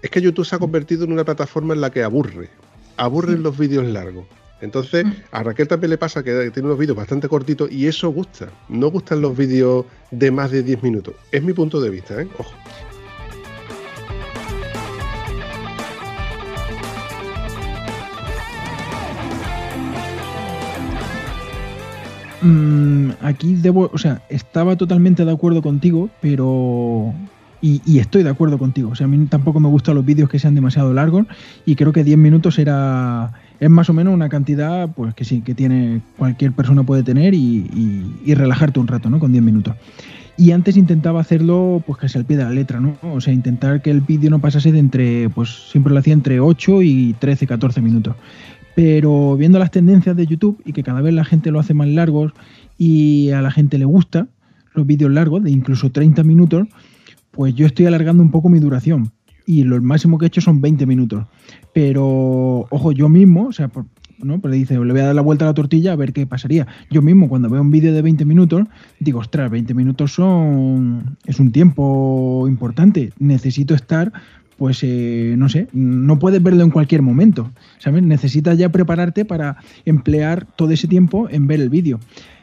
[0.03, 2.49] es que YouTube se ha convertido en una plataforma en la que aburre.
[2.96, 4.27] Aburren los vídeos largos.
[4.61, 8.49] Entonces, a Raquel también le pasa que tiene unos vídeos bastante cortitos y eso gusta.
[8.68, 11.14] No gustan los vídeos de más de 10 minutos.
[11.31, 12.29] Es mi punto de vista, ¿eh?
[12.38, 12.53] Ojo.
[22.46, 27.12] Mm, aquí debo, o sea, estaba totalmente de acuerdo contigo, pero...
[27.62, 28.90] Y, estoy de acuerdo contigo.
[28.90, 31.26] O sea, a mí tampoco me gustan los vídeos que sean demasiado largos
[31.64, 33.32] y creo que 10 minutos era...
[33.59, 37.35] Es más o menos una cantidad, pues que sí, que tiene cualquier persona puede tener
[37.35, 39.18] y, relajarte un rato, ¿no?
[39.18, 39.74] Con 10 minutos.
[40.37, 42.98] Y antes intentaba hacerlo, pues casi al pie de la letra, ¿no?
[43.02, 46.38] O sea, intentar que el vídeo no pasase de entre, pues siempre lo hacía entre
[46.38, 48.14] 8 y 13, 14 minutos.
[48.76, 51.88] Pero viendo las tendencias de YouTube y que cada vez la gente lo hace más
[51.88, 52.32] largos
[52.76, 54.28] y a la gente le gusta
[54.74, 56.68] los vídeos largos, de incluso 30 minutos,
[57.30, 59.12] pues yo estoy alargando un poco mi duración.
[59.46, 61.24] Y lo máximo que he hecho son 20 minutos.
[61.72, 63.86] Pero, ojo, yo mismo, o sea, por-
[64.18, 64.40] ¿no?
[64.40, 66.26] Pues le dice, le voy a dar la vuelta a la tortilla a ver qué
[66.26, 66.66] pasaría.
[66.90, 68.64] Yo mismo, cuando veo un vídeo de 20 minutos,
[69.00, 71.16] digo, ostras, 20 minutos son.
[71.24, 73.12] es un tiempo importante.
[73.18, 74.12] Necesito estar
[74.56, 78.02] pues eh, no sé, no puedes verlo en cualquier momento, ¿sabes?
[78.02, 82.00] Necesitas ya prepararte para emplear todo ese tiempo en ver el vídeo.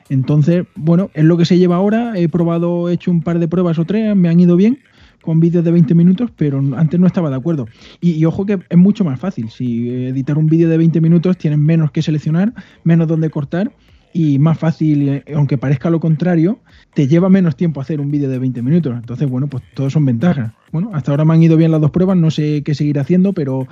[0.10, 2.18] Entonces, bueno, es lo que se lleva ahora.
[2.18, 4.80] He probado, he hecho un par de pruebas o tres, me han ido bien
[5.22, 7.68] con vídeos de 20 minutos, pero antes no estaba de acuerdo.
[8.02, 9.50] Y, y ojo que es mucho más fácil.
[9.50, 13.72] Si editar un vídeo de 20 minutos tienes menos que seleccionar, menos donde cortar
[14.14, 16.60] y más fácil, eh, aunque parezca lo contrario,
[16.94, 18.94] te lleva menos tiempo hacer un vídeo de 20 minutos.
[18.96, 20.52] Entonces, bueno, pues todos son ventajas.
[20.72, 23.34] Bueno, hasta ahora me han ido bien las dos pruebas, no sé qué seguir haciendo,
[23.34, 23.68] pero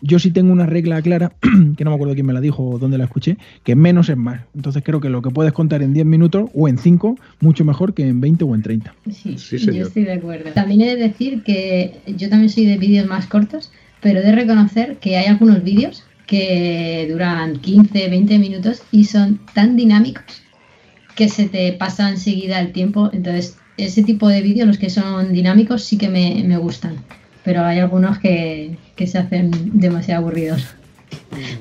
[0.00, 1.32] yo sí tengo una regla clara,
[1.76, 4.16] que no me acuerdo quién me la dijo o dónde la escuché, que menos es
[4.16, 4.40] más.
[4.54, 7.94] Entonces creo que lo que puedes contar en 10 minutos o en 5, mucho mejor
[7.94, 8.94] que en 20 o en 30.
[9.10, 9.86] Sí, Sí, yo señor.
[9.86, 10.50] estoy de acuerdo.
[10.52, 13.70] También he de decir que yo también soy de vídeos más cortos,
[14.02, 19.40] pero he de reconocer que hay algunos vídeos que duran 15, 20 minutos y son
[19.54, 20.24] tan dinámicos
[21.14, 23.10] que se te pasa enseguida el tiempo.
[23.12, 26.96] Entonces, ese tipo de vídeos, los que son dinámicos, sí que me, me gustan.
[27.44, 30.64] Pero hay algunos que, que se hacen demasiado aburridos.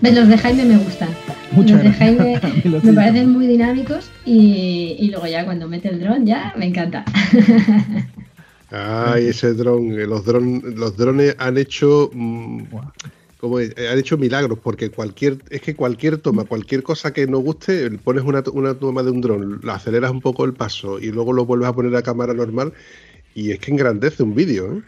[0.01, 0.15] ¿Ves?
[0.15, 1.09] Los de Jaime me gustan.
[1.51, 2.41] Muchas los de gracias.
[2.41, 6.25] Jaime mí los me parecen muy dinámicos y, y luego ya cuando mete el dron
[6.25, 7.05] ya me encanta.
[8.71, 12.63] Ay, ese dron, eh, los, dron, los drones han hecho mm.
[13.43, 17.91] Como han hecho milagros, porque cualquier, es que cualquier toma, cualquier cosa que no guste,
[17.91, 21.11] pones una, to- una toma de un dron, la aceleras un poco el paso y
[21.11, 22.71] luego lo vuelves a poner a cámara normal
[23.35, 24.81] y es que engrandece un vídeo, ¿eh?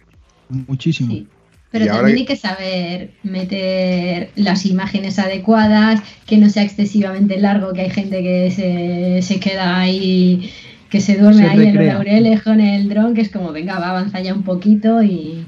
[0.67, 1.11] Muchísimo.
[1.11, 1.27] Sí.
[1.71, 7.73] Pero Y también hay que saber meter las imágenes adecuadas, que no sea excesivamente largo,
[7.73, 10.49] que hay gente que se, se queda ahí,
[10.89, 11.93] que se duerme Se ahí en los recrea.
[11.95, 15.45] laureles con el dron, que es como, venga, va, avanza ya un poquito y,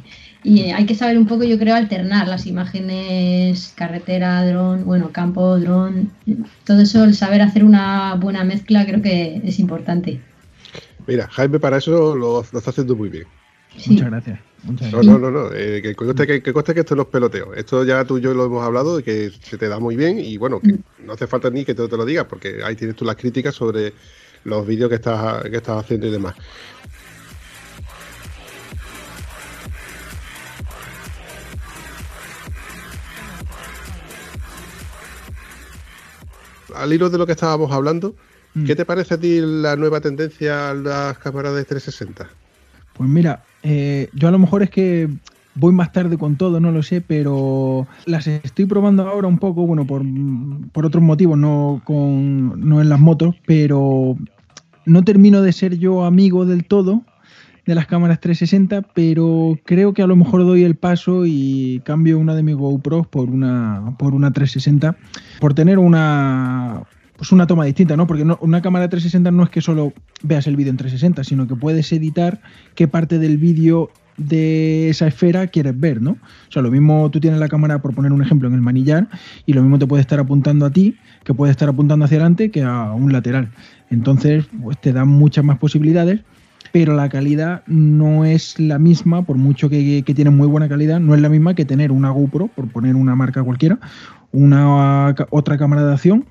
[0.48, 5.60] y hay que saber un poco, yo creo, alternar las imágenes, carretera, dron, bueno, campo,
[5.60, 6.12] dron,
[6.64, 10.22] todo eso, el saber hacer una buena mezcla creo que es importante.
[11.06, 13.26] Mira, Jaime para eso lo, lo está haciendo muy bien.
[13.76, 13.92] Sí.
[13.92, 14.40] Muchas gracias.
[14.64, 15.20] Muchas No, gracias.
[15.20, 15.50] no, no, no.
[15.54, 17.54] eh, que, conste que, que conste que esto no es peloteo.
[17.54, 20.20] Esto ya tú y yo lo hemos hablado, de que se te da muy bien
[20.20, 22.96] y bueno, que no hace falta ni que te, te lo digas, porque ahí tienes
[22.96, 23.94] tú las críticas sobre
[24.44, 26.36] los vídeos que estás, que estás haciendo y demás.
[36.82, 38.16] Al hilo de lo que estábamos hablando,
[38.58, 38.66] Mm.
[38.66, 42.28] ¿qué te parece a ti la nueva tendencia a las cámaras de 360?
[42.94, 45.10] Pues mira, eh, yo a lo mejor es que
[45.54, 49.68] voy más tarde con todo, no lo sé, pero las estoy probando ahora un poco,
[49.68, 50.02] bueno, por,
[50.72, 54.16] por otros motivos, no, con, no en las motos, pero
[54.86, 57.04] no termino de ser yo amigo del todo
[57.68, 62.18] de las cámaras 360, pero creo que a lo mejor doy el paso y cambio
[62.18, 64.96] una de mis GoPros por una, por una 360,
[65.40, 66.84] por tener una,
[67.18, 68.08] pues una toma distinta, ¿no?
[68.08, 71.46] Porque no- una cámara 360 no es que solo veas el vídeo en 360, sino
[71.46, 72.40] que puedes editar
[72.74, 76.12] qué parte del vídeo de esa esfera quieres ver, ¿no?
[76.12, 79.10] O sea, lo mismo tú tienes la cámara, por poner un ejemplo, en el manillar,
[79.46, 82.50] y lo mismo te puede estar apuntando a ti, que puede estar apuntando hacia adelante,
[82.50, 83.50] que a un lateral.
[83.92, 86.22] Entonces, pues te dan muchas más posibilidades,
[86.78, 91.00] pero la calidad no es la misma, por mucho que, que tiene muy buena calidad,
[91.00, 93.80] no es la misma que tener una GoPro, por poner una marca cualquiera,
[94.32, 96.26] una otra cámara de acción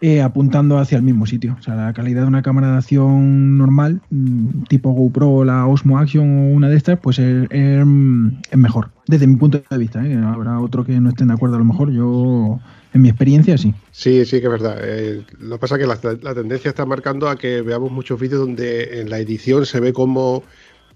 [0.00, 1.56] eh, apuntando hacia el mismo sitio.
[1.58, 5.98] O sea, la calidad de una cámara de acción normal, mm, tipo GoPro, la Osmo
[5.98, 7.86] Action o una de estas, pues es, es,
[8.50, 10.06] es mejor, desde mi punto de vista.
[10.06, 10.16] ¿eh?
[10.16, 12.58] Habrá otro que no estén de acuerdo, a lo mejor yo,
[12.94, 13.74] en mi experiencia, sí.
[13.90, 14.78] Sí, sí que es verdad.
[14.80, 18.18] Eh, lo que pasa es que la, la tendencia está marcando a que veamos muchos
[18.18, 20.42] vídeos donde en la edición se ve cómo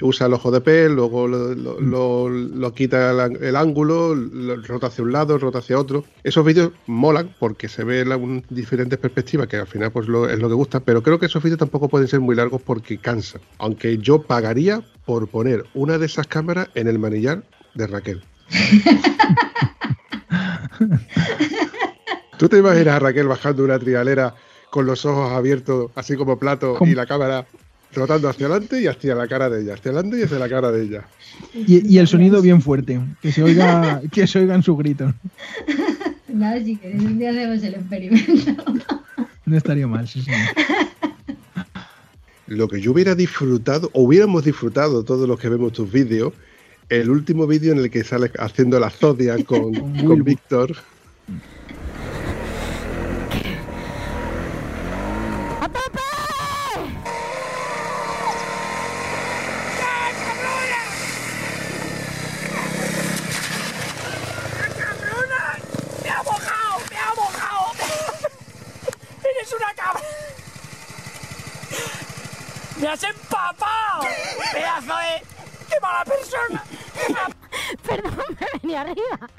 [0.00, 4.88] usa el ojo de pez, luego lo, lo- lo- lo quita el, ángulo, lo rota
[4.88, 6.04] hacia un lado, rota hacia otro.
[6.24, 10.38] Esos vídeos molan porque se ve la- un- diferentes perspectivas, que al final pues es
[10.38, 13.40] lo que gusta, pero creo que esos vídeos tampoco pueden ser muy largos porque cansan.
[13.58, 17.42] Aunque yo pagaría por poner una de esas cámaras en el manillar
[17.74, 18.22] de Raquel.
[22.38, 24.34] ¿Tú te imaginas a Raquel bajando una trialera
[24.70, 26.90] con los ojos abiertos, así como plato, ¿Cómo?
[26.90, 27.46] y la cámara
[27.94, 30.70] rotando hacia adelante y hacia la cara de ella, hacia adelante y hacia la cara
[30.70, 31.04] de ella?
[31.54, 35.12] Y, y el sonido bien fuerte, que se oiga, que se oigan sus gritos.
[36.28, 38.64] Nada, si queréis un día hacemos el experimento.
[39.46, 40.30] No estaría mal, sí, sí.
[42.46, 46.32] Lo que yo hubiera disfrutado, o hubiéramos disfrutado todos los que vemos tus vídeos,
[46.88, 49.74] el último vídeo en el que sales haciendo la zodia con,
[50.06, 50.24] Con.
[50.24, 50.74] Víctor.
[72.84, 74.02] ¡Me has empapado!
[74.52, 75.22] ¡Pedazo de...
[75.70, 76.62] ¡Qué mala persona!
[77.88, 79.30] Perdón, me venía arriba.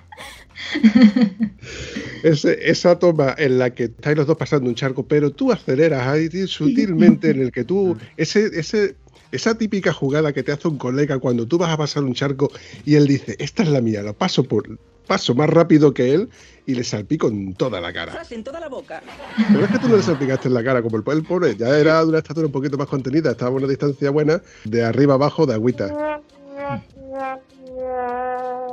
[2.24, 6.08] Ese- esa toma en la que estáis los dos pasando un charco, pero tú aceleras
[6.08, 7.96] ahí sutilmente en el que tú.
[8.18, 8.96] Ese, ese,
[9.36, 12.52] esa típica jugada que te hace un colega cuando tú vas a pasar un charco
[12.86, 14.78] y él dice, esta es la mía, lo paso por.
[15.08, 16.30] Paso más rápido que él
[16.66, 18.24] y le salpico en toda la cara.
[18.32, 19.04] en toda la boca.
[19.52, 21.78] Pero es que tú no le salpicaste en la cara, como el, el pobre ya
[21.78, 25.14] era de una estatura un poquito más contenida, estaba a una distancia buena, de arriba
[25.14, 26.22] abajo de agüita.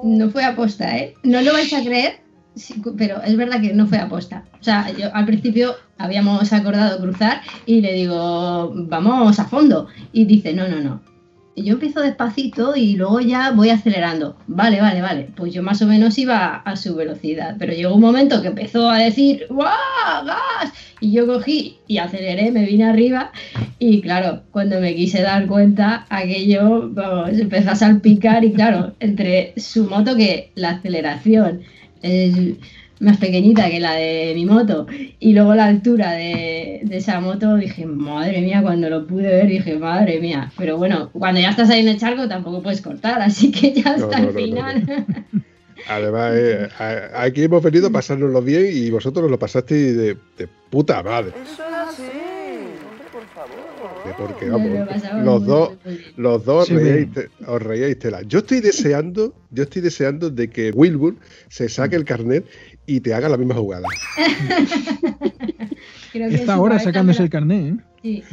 [0.02, 1.14] No fue aposta, ¿eh?
[1.22, 2.20] No lo vais a creer,
[2.54, 4.44] sí, pero es verdad que no fue aposta.
[4.60, 9.88] O sea, yo al principio habíamos acordado cruzar y le digo, vamos a fondo.
[10.12, 11.00] Y dice, no, no, no.
[11.54, 14.36] Y yo empiezo despacito y luego ya voy acelerando.
[14.46, 15.28] Vale, vale, vale.
[15.36, 17.56] Pues yo más o menos iba a su velocidad.
[17.58, 20.24] Pero llegó un momento que empezó a decir, ¡guau!
[20.24, 20.72] ¡Gas!
[21.00, 23.32] Y yo cogí y aceleré, me vine arriba.
[23.78, 28.44] Y claro, cuando me quise dar cuenta, aquello vamos, empezó a salpicar.
[28.44, 31.62] Y claro, entre su moto, que la aceleración
[32.02, 32.34] es
[33.00, 34.86] más pequeñita que la de mi moto,
[35.18, 39.48] y luego la altura de, de esa moto, dije, madre mía, cuando lo pude ver,
[39.48, 40.52] dije, madre mía.
[40.56, 43.90] Pero bueno, cuando ya estás ahí en el charco, tampoco puedes cortar, así que ya
[43.90, 45.06] hasta no, el no, no, final.
[45.88, 46.68] Además, eh,
[47.16, 51.32] aquí hemos venido a pasárnoslo bien y vosotros lo pasasteis de, de puta madre.
[51.42, 52.21] Eso es así.
[54.16, 55.70] Porque lo vamos, los dos,
[56.16, 57.08] los dos Sí, reíais
[57.46, 58.22] os reíais tela.
[58.22, 61.16] Yo estoy deseando, yo estoy deseando de que Wilbur
[61.48, 62.44] se saque el carnet
[62.86, 63.88] y te haga la misma jugada.
[66.12, 67.76] Creo que ahora cabeza sacándose el carnet, ¿eh?
[68.02, 68.24] sí.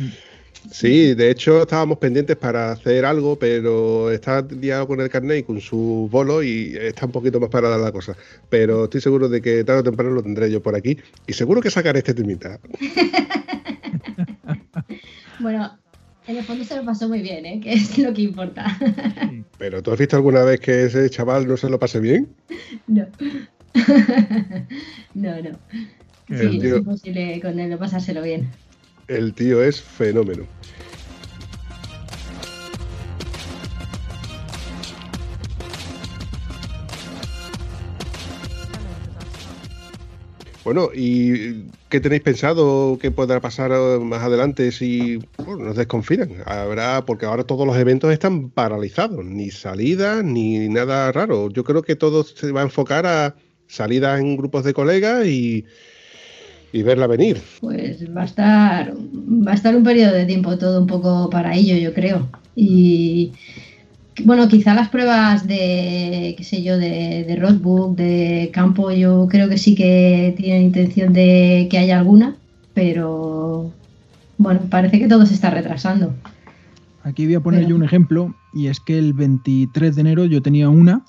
[0.72, 5.44] Sí, de hecho estábamos pendientes para hacer algo, pero está liado con el carnet y
[5.44, 8.16] con su bolo y está un poquito más parada la cosa.
[8.50, 11.62] Pero estoy seguro de que tarde o temprano lo tendré yo por aquí y seguro
[11.62, 12.60] que sacaré este temita.
[15.40, 15.78] Bueno,
[16.28, 17.60] en el fondo se lo pasó muy bien, ¿eh?
[17.64, 18.66] que es lo que importa.
[19.58, 22.30] Pero ¿tú has visto alguna vez que ese chaval no se lo pase bien?
[22.88, 23.08] no.
[25.14, 25.60] no, no.
[26.30, 28.50] El Sí, es imposible con él no pasárselo bien.
[29.08, 30.46] El tío es fenómeno.
[40.64, 46.30] Bueno, ¿y qué tenéis pensado que podrá pasar eh, más adelante si nos desconfinan?
[46.46, 51.50] Habrá, porque ahora todos los eventos están paralizados, ni salidas ni nada raro.
[51.50, 53.36] Yo creo que todo se va a enfocar a
[53.68, 55.66] salidas en grupos de colegas y,
[56.72, 57.42] y verla venir.
[57.60, 61.56] Pues va a estar va a estar un periodo de tiempo todo un poco para
[61.56, 62.30] ello, yo creo.
[62.56, 63.32] Y
[64.26, 69.50] bueno, quizá las pruebas de, qué sé yo, de, de roadbook, de campo, yo creo
[69.50, 72.36] que sí que tienen intención de que haya alguna,
[72.74, 73.72] pero
[74.38, 76.14] bueno, parece que todo se está retrasando.
[77.04, 80.26] Aquí voy a poner Pero- yo un ejemplo, y es que el 23 de enero
[80.26, 81.04] yo tenía una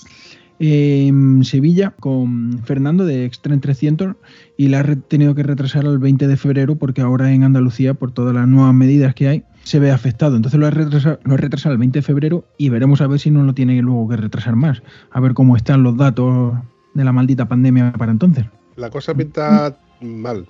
[0.63, 4.17] en Sevilla con Fernando de Extreme 300
[4.59, 8.13] y la he tenido que retrasar al 20 de febrero porque ahora en Andalucía, por
[8.13, 10.37] todas las nuevas medidas que hay, se ve afectado.
[10.37, 13.21] Entonces lo he retrasado, lo he retrasado al 20 de febrero y veremos a ver
[13.21, 14.83] si no lo tiene luego que retrasar más.
[15.11, 16.55] A ver cómo están los datos
[16.95, 18.47] de la maldita pandemia para entonces.
[18.77, 20.47] La cosa pinta mal.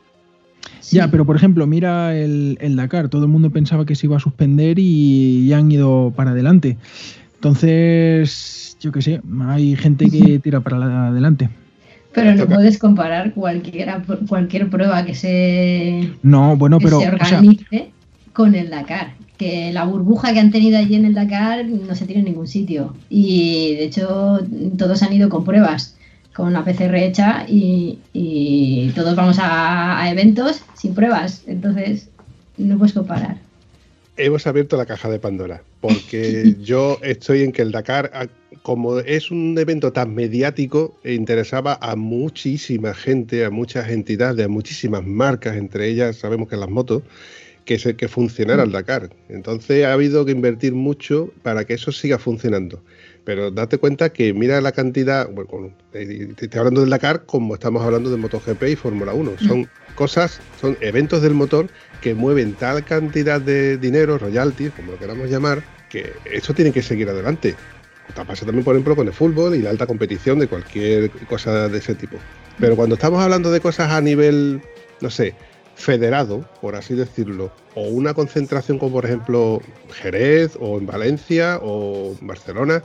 [0.80, 0.96] Sí.
[0.96, 3.08] Ya, pero por ejemplo, mira el, el Dakar.
[3.08, 6.76] Todo el mundo pensaba que se iba a suspender y ya han ido para adelante.
[7.34, 11.48] Entonces, yo qué sé, hay gente que tira para la- adelante.
[12.12, 17.18] Pero no puedes comparar cualquiera, cualquier prueba que se, No, bueno, que pero se o
[17.24, 17.92] sea, organice
[18.33, 19.14] con el Dakar.
[19.39, 22.47] Que la burbuja que han tenido allí en el Dakar no se tiene en ningún
[22.47, 22.95] sitio.
[23.09, 24.41] Y de hecho,
[24.76, 25.97] todos han ido con pruebas,
[26.35, 31.43] con la PCR hecha y, y todos vamos a, a eventos sin pruebas.
[31.47, 32.09] Entonces,
[32.59, 33.39] no puedes comparar.
[34.16, 38.28] Hemos abierto la caja de Pandora, porque yo estoy en que el Dakar,
[38.62, 44.49] como es un evento tan mediático, e interesaba a muchísima gente, a muchas entidades, a
[44.49, 47.03] muchísimas marcas, entre ellas sabemos que las motos,
[47.71, 49.11] que, se, que funcionara el Dakar.
[49.29, 52.83] Entonces ha habido que invertir mucho para que eso siga funcionando.
[53.23, 57.55] Pero date cuenta que mira la cantidad, bueno, eh, te estoy hablando del Dakar como
[57.55, 59.39] estamos hablando de MotoGP y Fórmula 1.
[59.47, 61.68] Son cosas, son eventos del motor
[62.01, 66.83] que mueven tal cantidad de dinero, royalties, como lo queramos llamar, que eso tiene que
[66.83, 67.55] seguir adelante.
[68.09, 71.68] Está pasa también, por ejemplo, con el fútbol y la alta competición de cualquier cosa
[71.68, 72.16] de ese tipo.
[72.59, 74.61] Pero cuando estamos hablando de cosas a nivel,
[75.01, 75.37] no sé,
[75.81, 79.61] federado, por así decirlo, o una concentración como por ejemplo
[79.93, 82.83] Jerez o en Valencia o Barcelona,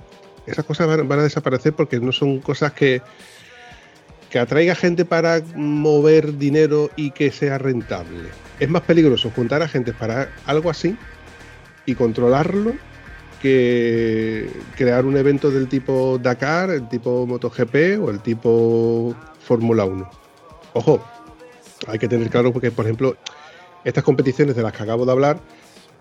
[0.48, 3.02] esas cosas van, van a desaparecer porque no son cosas que,
[4.30, 8.30] que atraiga gente para mover dinero y que sea rentable.
[8.60, 10.96] Es más peligroso juntar a gente para algo así
[11.86, 12.74] y controlarlo
[13.42, 20.10] que crear un evento del tipo Dakar, el tipo MotoGP o el tipo Fórmula 1.
[20.74, 21.06] Ojo,
[21.88, 23.18] hay que tener claro porque, por ejemplo,
[23.84, 25.40] estas competiciones de las que acabo de hablar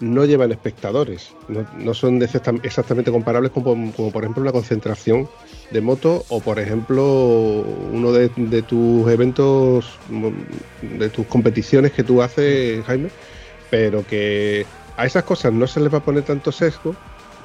[0.01, 1.31] no llevan espectadores,
[1.79, 5.29] no, son exactamente comparables como, por ejemplo una concentración
[5.71, 8.29] de moto o por ejemplo uno de,
[8.63, 9.99] tus eventos,
[10.83, 13.11] de tus competiciones que tú haces, Jaime,
[13.71, 14.67] pero que
[14.97, 16.95] a esas cosas no se les va a poner tanto sesgo,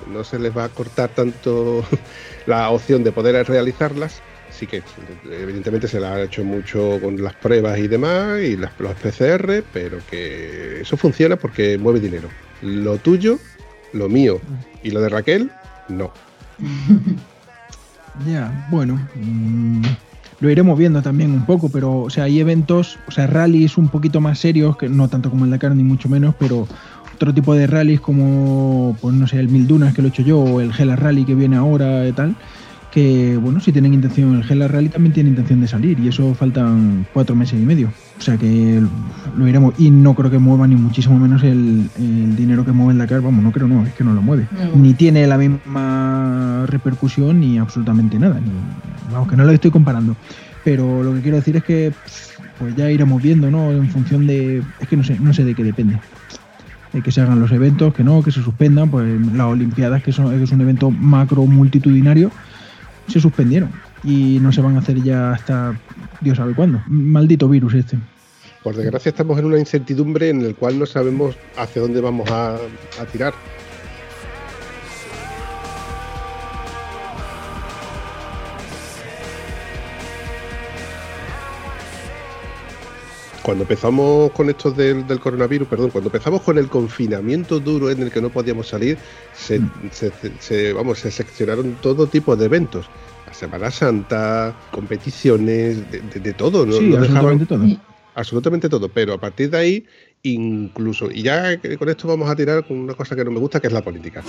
[0.08, 1.84] no se les va a cortar tanto
[2.46, 4.22] la opción de poder realizarlas.
[4.52, 4.82] Sí que
[5.32, 9.64] evidentemente se la ha hecho mucho con las pruebas y demás y las, los PCR,
[9.72, 12.30] pero que eso funciona porque mueve dinero.
[12.62, 13.40] Lo tuyo,
[13.94, 14.42] lo mío
[14.84, 15.52] y lo de Raquel,
[15.88, 16.12] no.
[18.28, 19.00] Ya, bueno.
[19.16, 19.84] Mm,
[20.40, 23.90] lo iremos viendo también un poco, pero o sea, hay eventos, o sea, rallies un
[23.90, 26.68] poquito más serios, que no tanto como el Dakar ni mucho menos, pero
[27.14, 30.22] otro tipo de rallies como, pues no sé, el Mil Dunas que lo he hecho
[30.22, 32.36] yo, o el Gela Rally que viene ahora y tal,
[32.92, 36.34] que bueno, si tienen intención, el Gela Rally también tiene intención de salir y eso
[36.34, 37.92] faltan cuatro meses y medio.
[38.18, 38.82] O sea que
[39.38, 41.90] lo iremos y no creo que mueva ni muchísimo menos el,
[42.36, 44.48] dinero que mueve el Dakar, vamos, no creo, no, es que no lo mueve.
[44.76, 48.40] Ni tiene la misma repercusión ni absolutamente nada.
[49.12, 50.16] vamos, que no lo estoy comparando.
[50.64, 51.94] Pero lo que quiero decir es que
[52.58, 53.72] pues ya iremos viendo, ¿no?
[53.72, 54.62] En función de...
[54.82, 55.98] Es que no sé, no sé de qué depende
[57.04, 60.42] que se hagan los eventos, que no, que se suspendan, pues las Olimpiadas, que, son,
[60.42, 62.32] es un evento macro multitudinario,
[63.10, 63.72] se suspendieron
[64.04, 65.80] y no se van a hacer ya hasta
[66.22, 66.82] Dios sabe cuándo.
[66.88, 67.98] Maldito virus este.
[68.64, 72.58] Por desgracia estamos en una incertidumbre en el cual no sabemos hacia dónde vamos a
[73.12, 73.34] tirar.
[83.50, 88.12] Cuando empezamos con esto del, coronavirus, perdón, cuando empezamos con el confinamiento duro en el
[88.12, 88.96] que no podíamos salir,
[89.34, 90.76] se, mm.
[90.76, 92.86] vamos, se seccionaron todo tipo de eventos.
[93.26, 96.74] La Semana Santa, competiciones, de, todo, ¿no?
[96.74, 97.66] Sí, absolutamente todo.
[98.14, 99.86] Absolutamente todo, pero a partir de ahí,
[100.22, 103.60] incluso, y ya con esto vamos a tirar con una cosa que no me gusta,
[103.60, 104.24] que es la política.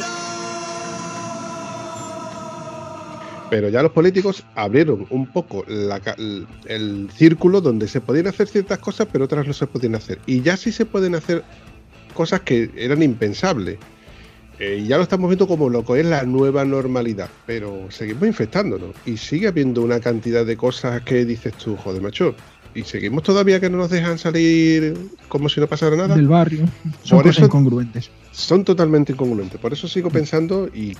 [3.50, 9.08] Pero ya los políticos abrieron un poco el, círculo donde se podían hacer ciertas cosas,
[9.10, 10.20] pero otras no se podían hacer.
[10.26, 11.42] Y ya sí se pueden hacer
[12.14, 13.78] cosas que eran impensables.
[14.60, 18.28] Eh, y ya lo estamos viendo como lo que es la nueva normalidad, pero seguimos
[18.28, 22.34] infectándonos y sigue habiendo una cantidad de cosas que dices tú, joder, macho,
[22.74, 24.96] y seguimos todavía que no nos dejan salir
[25.28, 26.14] como si no pasara nada.
[26.14, 26.66] Del barrio.
[27.02, 28.10] Son cosas incongruentes.
[28.30, 29.60] Son totalmente incongruentes.
[29.60, 30.96] Por eso sigo pensando y,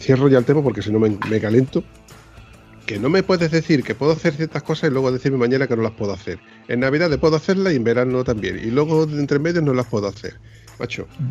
[0.00, 1.84] cierro ya el tema porque si no me, me, calento.
[2.86, 5.76] Que no me puedes decir que puedo hacer ciertas cosas y luego decirme mañana que
[5.76, 6.40] no las puedo hacer.
[6.66, 8.58] En Navidad puedo hacerlas y en verano también.
[8.58, 10.34] Y luego entre medios no las puedo hacer.
[10.80, 11.06] Macho.
[11.18, 11.30] Mm.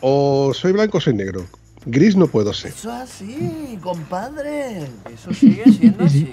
[0.00, 1.46] O soy blanco o soy negro.
[1.86, 2.72] Gris no puedo ser.
[2.72, 4.88] Eso así, compadre.
[5.12, 6.28] Eso sigue siendo así.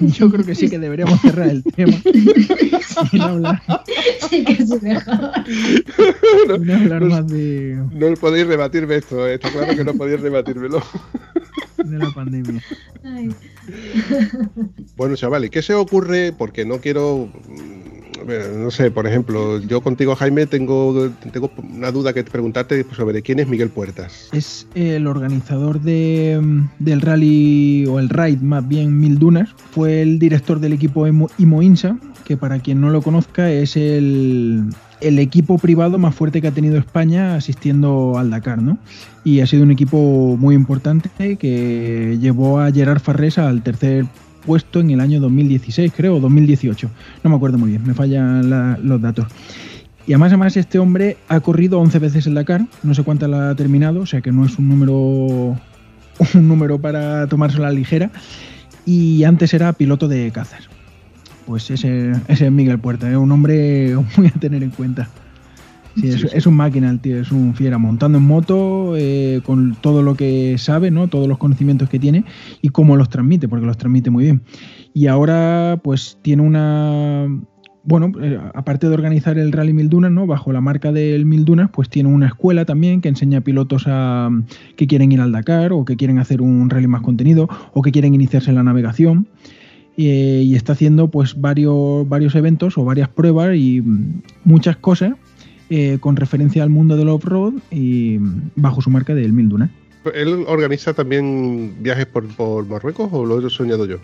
[0.00, 1.96] Yo creo que sí que deberíamos cerrar el tema.
[3.10, 3.62] sin hablar.
[4.28, 5.44] Sí que se deja.
[6.46, 7.82] No, hablar más de.
[7.90, 9.34] No podéis rebatirme esto, eh.
[9.34, 10.82] está claro que no podéis rebatírmelo.
[11.78, 12.62] De la pandemia.
[14.96, 16.32] Bueno, chavales, ¿qué se ocurre?
[16.36, 17.32] Porque no quiero
[18.24, 23.38] no sé, por ejemplo, yo contigo, Jaime, tengo, tengo una duda que preguntarte sobre quién
[23.38, 24.28] es Miguel Puertas.
[24.32, 26.40] Es el organizador de,
[26.78, 29.50] del rally, o el ride más bien, Mil Dunas.
[29.72, 31.06] Fue el director del equipo
[31.38, 34.70] Imoinsa, que para quien no lo conozca es el,
[35.00, 38.78] el equipo privado más fuerte que ha tenido España asistiendo al Dakar, ¿no?
[39.24, 44.06] Y ha sido un equipo muy importante que llevó a Gerard Farrés al tercer
[44.44, 46.90] puesto en el año 2016, creo, o 2018.
[47.22, 48.48] No me acuerdo muy bien, me fallan
[48.86, 49.26] los datos.
[50.06, 53.50] Y además, además, este hombre ha corrido 11 veces el Dakar, no sé cuántas la
[53.50, 54.94] ha terminado, o sea que no es un número,
[56.34, 58.10] un número para tomarse a la ligera.
[58.84, 60.68] Y antes era piloto de cazas.
[61.46, 65.08] Pues ese, ese es Miguel Puerta, es un hombre muy a tener en cuenta.
[65.96, 70.02] Sí, es, un máquina el tío, es un fiera, montando en moto, eh, con todo
[70.02, 71.08] lo que sabe, ¿no?
[71.08, 72.24] Todos los conocimientos que tiene
[72.62, 74.42] y cómo los transmite, porque los transmite muy bien.
[74.94, 77.26] Y ahora, pues, tiene una.
[77.84, 80.26] Bueno, eh, aparte de organizar el Rally Mil Dunas, ¿no?
[80.26, 83.84] Bajo la marca del Mil Dunas, pues tiene una escuela también que enseña a pilotos
[83.86, 84.30] a,
[84.76, 87.90] que quieren ir al Dakar o que quieren hacer un rally más contenido o que
[87.90, 89.26] quieren iniciarse en la navegación.
[89.96, 93.82] Eh, y está haciendo pues varios, varios eventos o varias pruebas y
[94.44, 95.14] muchas cosas
[95.74, 98.18] eh, con referencia al mundo del off-road y
[98.56, 99.70] bajo su marca del Mil Duna.
[100.12, 103.96] ¿Él organiza también viajes por, Marruecos o lo he soñado yo?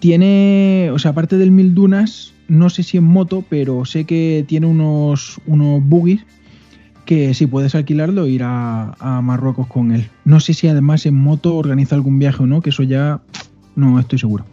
[0.00, 4.44] Tiene, o sea, aparte del Mil Dunas, no sé si en moto, pero sé que
[4.46, 6.26] tiene unos, unos buggies
[7.06, 10.10] que si puedes alquilarlo, ir a, a Marruecos con él.
[10.26, 13.22] No sé si además en moto organiza algún viaje o no, que eso ya
[13.76, 14.44] no estoy seguro.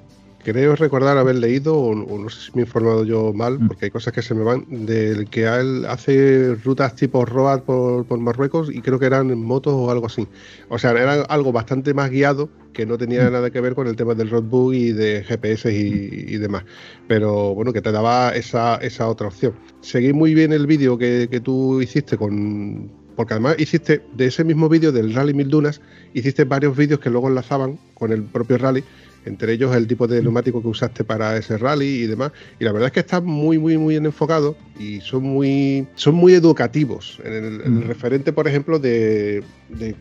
[0.44, 3.68] Creo recordar haber leído, o, o no sé si me he informado yo mal, Mm.
[3.68, 8.06] porque hay cosas que se me van, del que él hace rutas tipo road por,
[8.06, 10.28] por Marruecos y creo que eran en motos o algo así.
[10.70, 13.34] O sea, era algo bastante más guiado que no tenía Mm.
[13.34, 16.66] nada que ver con el tema del roadbook y de GPS y, y demás.
[17.08, 19.54] Pero bueno, que te daba esa, esa otra opción.
[19.82, 22.92] Seguí muy bien el vídeo que, que tú hiciste con...
[23.16, 25.82] Porque además hiciste de ese mismo vídeo del Rally Mil Dunas,
[26.16, 28.84] hiciste varios vídeos que luego enlazaban con el propio rally
[29.26, 32.32] entre ellos el tipo de neumático que usaste para ese rally y demás.
[32.60, 36.16] Y la verdad es que están muy, muy, muy bien enfocados y son muy, son
[36.16, 37.20] muy educativos.
[37.24, 37.88] En el, en el Mm.
[37.88, 39.96] referente, por ejemplo, de, de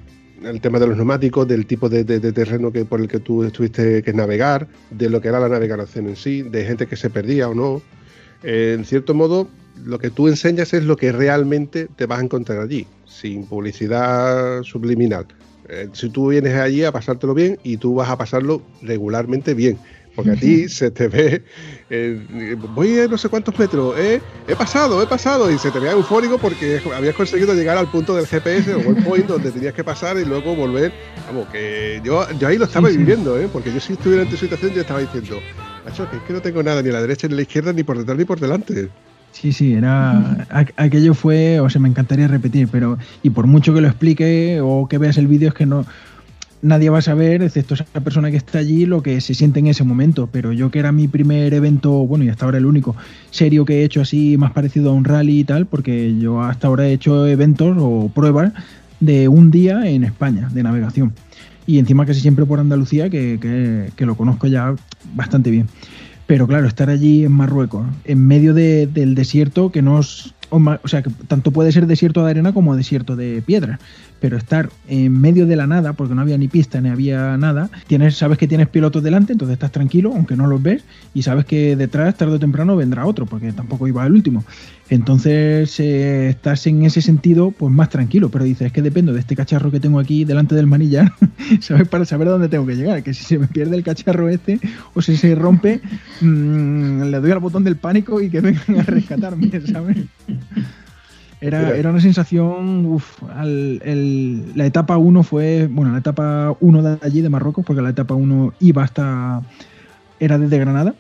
[0.45, 3.21] el tema de los neumáticos, del tipo de, de- de terreno que por el que
[3.21, 6.97] tú estuviste que navegar, de lo que era la navegación en sí, de gente que
[6.97, 7.81] se perdía o no.
[8.43, 9.49] Eh, en cierto modo,
[9.85, 14.63] lo que tú enseñas es lo que realmente te vas a encontrar allí, sin publicidad
[14.65, 15.27] subliminal.
[15.69, 19.79] Eh, si tú vienes allí a pasártelo bien y tú vas a pasarlo regularmente bien.
[20.15, 21.43] Porque a ti se te ve,
[21.89, 25.79] eh, voy a no sé cuántos metros, eh, he pasado, he pasado, y se te
[25.79, 29.73] ve eufórico porque habías conseguido llegar al punto del GPS o el point donde tenías
[29.73, 30.93] que pasar y luego volver.
[31.29, 32.99] Vamos, que yo, yo ahí lo estaba Sí, sí.
[32.99, 33.49] viviendo, ¿eh?
[33.51, 35.41] porque yo si estuviera en tu situación yo estaba diciendo,
[35.87, 37.73] macho, que es que no tengo nada ni a la derecha ni a la izquierda,
[37.73, 38.91] ni por detrás ni por delante.
[39.33, 40.47] Sí, sí, era.
[40.51, 42.99] aqu- Aquello fue, o sea, me encantaría repetir, pero.
[43.23, 45.85] Y por mucho que lo explique o que veas el vídeo, es que no.
[46.61, 49.67] Nadie va a saber, excepto esa persona que está allí, lo que se siente en
[49.67, 50.29] ese momento.
[50.31, 52.95] Pero yo, que era mi primer evento, bueno, y hasta ahora el único
[53.33, 56.69] serio que he hecho así, más parecido a un rally y tal, porque yo hasta
[56.69, 58.53] ahora he hecho eventos o pruebas
[59.01, 61.13] de un día en España, de navegación.
[61.67, 64.73] Y encima casi siempre por Andalucía, que, que- que lo conozco ya
[65.15, 65.67] bastante bien.
[66.33, 70.33] Pero claro, estar allí en Marruecos, en medio de- del desierto, que no es.
[70.49, 73.79] O sea, que tanto puede ser desierto de arena como desierto de piedra.
[74.23, 77.69] Pero estar en medio de la nada, porque no había ni pista ni había nada,
[77.89, 81.45] tienes, sabes que tienes pilotos delante, entonces estás tranquilo, aunque no los ves, y sabes
[81.45, 84.45] que detrás, tarde o temprano, vendrá otro, porque tampoco iba el último.
[84.93, 89.21] Entonces eh, estás en ese sentido, pues más tranquilo, pero dices, es que dependo de
[89.21, 91.13] este cacharro que tengo aquí delante del manillar,
[91.61, 91.89] ¿sabes?
[91.89, 93.03] Para saber dónde tengo que llegar.
[93.03, 94.61] Que si se me pierde el cacharro este
[94.95, 95.81] o si se rompe,
[96.21, 99.97] mm, le doy al botón del pánico y que vengan a rescatarme, ¿sabes?
[101.43, 106.83] Era, era una sensación, uf, al- el- la etapa 1 fue, bueno, la etapa 1
[106.83, 109.43] de allí de Marruecos, porque la etapa 1 iba hasta,
[110.21, 110.95] era desde Granada.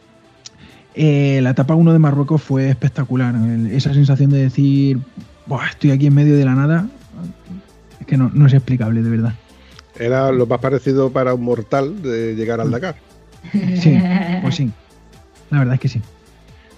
[0.95, 4.99] Eh, la etapa 1 de Marruecos fue espectacular, el- esa sensación de decir,
[5.47, 6.86] "Buah, estoy aquí en medio de la nada,
[8.01, 9.34] es que no, no es explicable, de verdad.
[9.99, 12.97] Era lo más parecido para un mortal de llegar al Dakar.
[13.53, 13.97] Sí,
[14.43, 14.70] pues sí,
[15.51, 16.01] la verdad es que sí.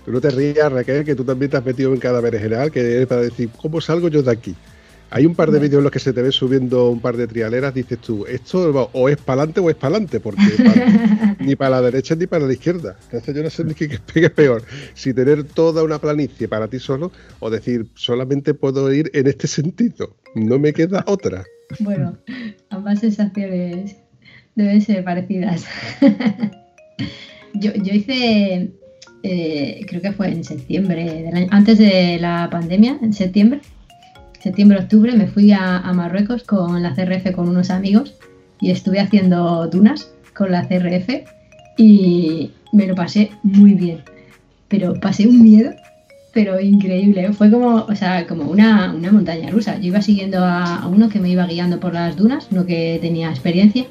[0.05, 3.03] Tú no te rías, Raquel, que tú también te has metido en cada general, que
[3.03, 4.55] es para decir, ¿cómo salgo yo de aquí?
[5.11, 7.27] Hay un par de vídeos en los que se te ve subiendo un par de
[7.29, 11.55] trialeras, dices tú, esto o es para adelante o es para adelante, porque para- ni
[11.55, 12.97] para la derecha ni para la izquierda.
[13.05, 16.67] Entonces yo no sé ni qué, qué es peor, si tener toda una planicie para
[16.69, 21.45] ti solo o decir, solamente puedo ir en este sentido, no me queda otra.
[21.79, 22.19] Bueno,
[22.71, 23.97] ambas sensaciones
[24.57, 25.65] deben ser parecidas.
[27.55, 28.73] yo, yo hice,
[29.25, 33.61] eh, creo que fue en septiembre, del año- antes de la pandemia, en septiembre,
[34.41, 38.15] septiembre-octubre, me fui a, a Marruecos con la CRF con unos amigos
[38.61, 41.09] y estuve haciendo dunas con la CRF
[41.79, 43.99] y me lo pasé muy bien.
[44.69, 45.73] Pero pasé un miedo
[46.35, 47.33] pero increíble.
[47.33, 49.79] Fue como, o sea, como una, una montaña rusa.
[49.79, 52.99] Yo iba siguiendo a, a uno que me iba guiando por las dunas, uno que
[53.01, 53.85] tenía experiencia,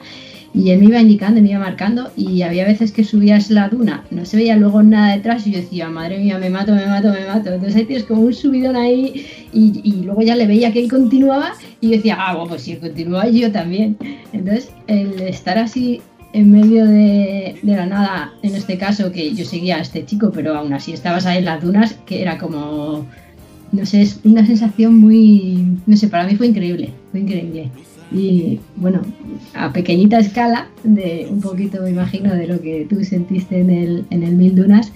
[0.54, 4.04] y él me iba indicando, me iba marcando, y había veces que subías la duna,
[4.12, 7.10] no se veía luego nada detrás, y yo decía, madre mía, me mato, me mato,
[7.10, 7.52] me mato.
[7.52, 10.90] Entonces ahí tienes como un subidón ahí, y, y luego ya le veía que él
[10.90, 13.98] continuaba, y yo decía, ah, bueno, pues si él continúa, yo también.
[14.32, 16.02] Entonces, el estar así
[16.34, 20.32] en medio de, de la nada, en este caso que yo seguía a este chico,
[20.32, 23.06] pero aún así estabas ahí en las dunas, que era como,
[23.72, 27.70] no sé, es una sensación muy, no sé, para mí fue increíble, fue increíble.
[28.14, 29.02] Y bueno,
[29.56, 34.06] a pequeñita escala, de un poquito me imagino de lo que tú sentiste en el,
[34.12, 34.92] en el Mil Dunas,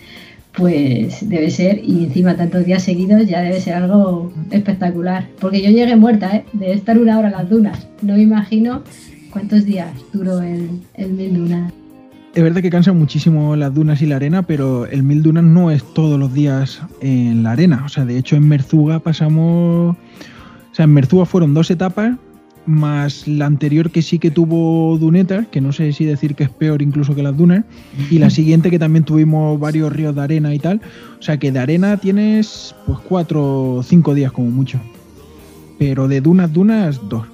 [0.53, 5.28] pues debe ser, y encima tantos días seguidos ya debe ser algo espectacular.
[5.39, 6.45] Porque yo llegué muerta, ¿eh?
[6.53, 7.88] de estar una hora en las dunas.
[8.01, 8.84] No me imagino
[9.32, 11.74] cuántos días duró el, el Mil Dunas.
[12.38, 15.72] Es verdad que cansan muchísimo las dunas y la arena, pero el mil dunas no
[15.72, 17.82] es todos los días en la arena.
[17.84, 19.95] O sea, de hecho en Merzuga pasamos...
[19.95, 22.15] O sea, en Merzuga fueron dos etapas,
[22.68, 26.49] más la anterior que sí que tuvo dunetas, que no sé si decir que es
[26.49, 27.63] peor incluso que las dunas,
[28.09, 30.82] y la siguiente que también tuvimos varios ríos de arena y tal.
[31.20, 34.80] O sea que de arena tienes pues cuatro o cinco días como mucho.
[35.80, 37.26] pero de dunas, dunas, dos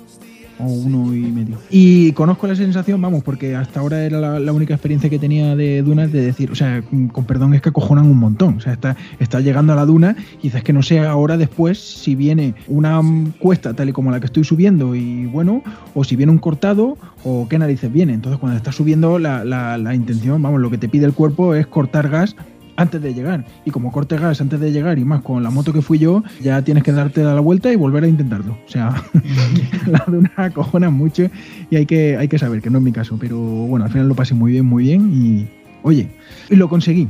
[0.66, 1.57] o uno y medio.
[1.70, 5.55] Y conozco la sensación, vamos, porque hasta ahora era la, la única experiencia que tenía
[5.55, 8.57] de dunas de decir, o sea, con perdón, es que acojonan un montón.
[8.57, 12.16] O sea, está, está llegando a la duna, quizás que no sé ahora después si
[12.16, 13.01] viene una
[13.39, 16.97] cuesta tal y como la que estoy subiendo y bueno, o si viene un cortado
[17.24, 18.14] o qué narices viene.
[18.14, 21.55] Entonces, cuando estás subiendo, la, la, la intención, vamos, lo que te pide el cuerpo
[21.55, 22.36] es cortar gas
[22.76, 23.45] antes de llegar.
[23.65, 26.24] Y como corte gas antes de llegar y más con la moto que fui yo,
[26.41, 28.57] ya tienes que darte la vuelta y volver a intentarlo.
[28.65, 29.03] O sea,
[29.88, 31.30] la duna acojona mucho
[31.69, 33.17] y hay que, hay que saber que no es mi caso.
[33.19, 35.47] Pero bueno, al final lo pasé muy bien, muy bien y
[35.84, 36.09] oye,
[36.49, 37.07] lo conseguí.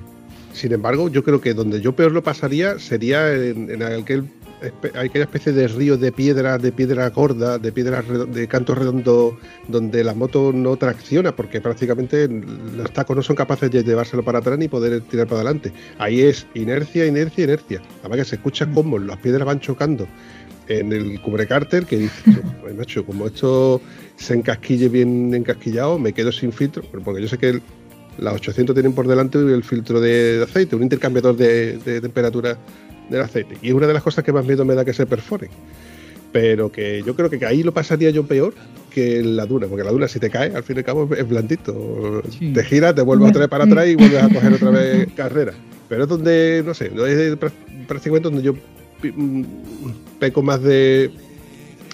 [0.53, 4.25] Sin embargo, yo creo que donde yo peor lo pasaría sería en, aquel,
[4.95, 9.37] aquella especie de río de piedra, de piedra gorda, de piedra de canto redondo,
[9.67, 14.39] donde la moto no tracciona, porque prácticamente los tacos no son capaces de llevárselo para
[14.39, 15.71] atrás ni poder tirar para adelante.
[15.97, 17.81] Ahí es inercia, inercia, inercia.
[18.01, 20.07] Además que se escucha cómo las piedras van chocando
[20.67, 23.81] en el cubrecárter que dice, "Joder, macho, como esto
[24.15, 27.61] se encasquille bien encasquillado, me quedo sin filtro, porque yo sé que el-
[28.17, 32.57] las 800 tienen por delante el filtro de, de aceite, un intercambiador de, de temperatura
[33.13, 33.57] del aceite.
[33.61, 35.49] Y es una de las cosas que más miedo me da que se perforen.
[36.31, 38.55] Pero que yo creo que ahí lo pasaría yo peor
[38.89, 41.07] que en la duna, porque la duna si te cae, al fin y al cabo
[41.15, 42.23] es blandito.
[42.39, 42.51] Sí.
[42.53, 45.53] Te giras, te vuelves otra vez para atrás y vuelves a coger otra vez carrera.
[45.89, 47.51] Pero es donde, no sé, no es prá-
[47.87, 48.53] prácticamente donde yo
[49.03, 49.43] mm,
[50.19, 51.11] peco más de,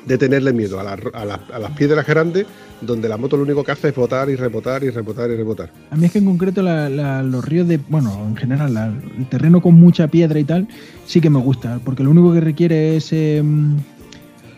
[0.05, 2.45] de tenerle miedo a, la- a la- a las piedras grandes,
[2.81, 5.69] donde la moto lo único que hace es botar y rebotar y rebotar y rebotar.
[5.91, 9.75] A mí es que en concreto los ríos de, bueno, en general, el terreno con
[9.75, 10.67] mucha piedra y tal,
[11.05, 13.43] sí que me gusta, porque lo único que requiere es, eh,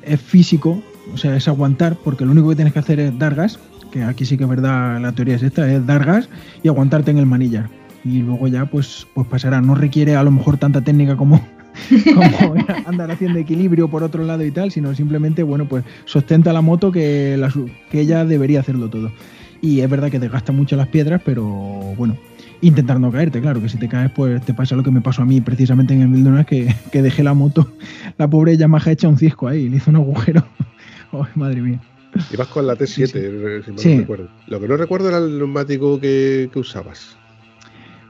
[0.04, 0.82] es físico,
[1.14, 3.60] o sea, es aguantar, porque lo único que tienes que hacer es dar gas,
[3.92, 6.30] que aquí sí que es verdad, la teoría es esta, es dar gas
[6.64, 7.70] y aguantarte en el manillar.
[8.04, 11.46] Y luego ya pues, pues pasará, no requiere a lo mejor tanta técnica como,
[12.14, 12.56] como
[12.86, 16.92] andar haciendo equilibrio por otro lado y tal, sino simplemente, bueno, pues sostenta la moto
[16.92, 17.52] que, la
[17.90, 19.12] que ella debería hacerlo todo.
[19.62, 21.44] Y es verdad que desgasta mucho las piedras, pero
[21.96, 22.18] bueno,
[22.62, 25.22] intentar no caerte, claro, que si te caes, pues te pasa lo que me pasó
[25.22, 27.72] a mí precisamente en el Mildonas, que, que dejé la moto,
[28.18, 30.44] la pobre Yamaha hecha un cisco ahí, le hizo un agujero.
[31.36, 31.80] Madre mía.
[32.34, 33.12] Ibas con la T7, Sí, sí.
[33.16, 33.94] eh, si mal Sí.
[33.96, 34.30] no recuerdo.
[34.48, 37.16] Lo que no recuerdo era el neumático que, que usabas.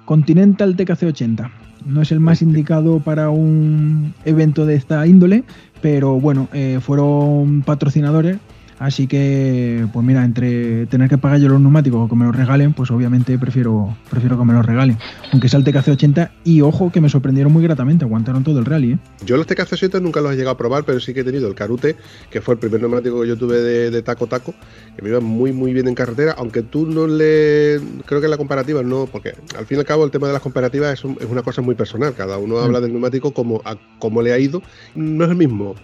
[0.05, 1.49] Continental TKC80.
[1.85, 5.43] No es el más indicado para un evento de esta índole,
[5.81, 8.37] pero bueno, eh, fueron patrocinadores.
[8.81, 12.35] Así que, pues mira, entre tener que pagar yo los neumáticos o que me los
[12.35, 14.97] regalen, pues obviamente prefiero, prefiero que me los regalen.
[15.31, 18.93] Aunque sea el TKC80 y ojo que me sorprendieron muy gratamente, aguantaron todo el rally,
[18.93, 18.97] ¿eh?
[19.23, 21.53] Yo los TKC7 nunca los he llegado a probar, pero sí que he tenido el
[21.53, 21.95] Carute,
[22.31, 24.55] que fue el primer neumático que yo tuve de, de taco taco,
[24.95, 27.79] que me iba muy muy bien en carretera, aunque tú no le...
[28.07, 30.33] Creo que en la comparativa no, porque al fin y al cabo el tema de
[30.33, 32.63] las comparativas es, un- es una cosa muy personal, cada uno Mm.
[32.63, 34.63] habla del neumático como, a, como le ha ido,
[34.95, 35.75] no es el mismo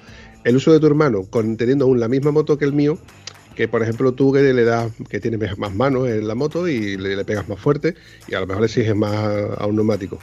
[0.48, 1.28] el uso de tu hermano
[1.58, 2.98] teniendo aún la misma moto que el mío,
[3.56, 6.96] que por ejemplo tú que le das, que tienes más manos en la moto y
[6.96, 7.96] le, le pegas más fuerte
[8.30, 9.14] y a lo mejor exiges más
[9.58, 10.20] a un neumático.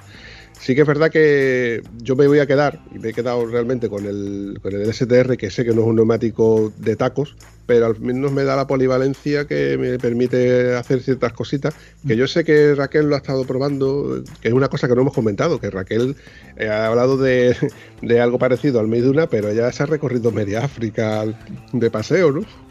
[0.65, 3.91] Sí que es verdad que yo me voy a quedar, y me he quedado realmente
[3.91, 7.37] con el, con el STR, que sé que no es un neumático de tacos,
[7.67, 11.75] pero al menos me da la polivalencia que me permite hacer ciertas cositas,
[12.09, 15.03] que yo sé que Raquel lo ha estado probando, que es una cosa que no
[15.03, 16.17] hemos comentado, que Raquel
[16.57, 17.55] eh, ha hablado de,
[18.01, 21.27] de algo parecido al Meiduna, pero ella se ha recorrido media África
[21.75, 22.64] de paseo, ¿no?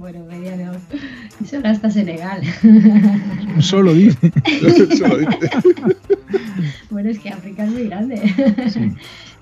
[0.00, 0.72] Bueno, media no.
[1.46, 2.40] Solo hasta Senegal.
[3.60, 4.32] Solo dice.
[4.96, 5.50] Se lo dice.
[6.88, 8.16] bueno, es que África es muy grande.
[8.70, 8.92] Sí.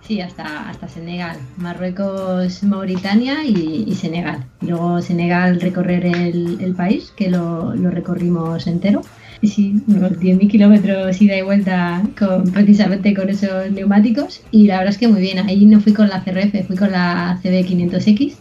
[0.02, 1.36] Sí, hasta, hasta Senegal.
[1.58, 4.42] Marruecos, Mauritania y, y Senegal.
[4.62, 9.02] Luego Senegal recorrer el, el país, que lo, lo recorrimos entero.
[9.42, 14.40] Y sí, unos 10.000 kilómetros ida y vuelta con, precisamente con esos neumáticos.
[14.50, 15.38] Y la verdad es que muy bien.
[15.46, 18.34] Ahí no fui con la CRF, fui con la CB500X.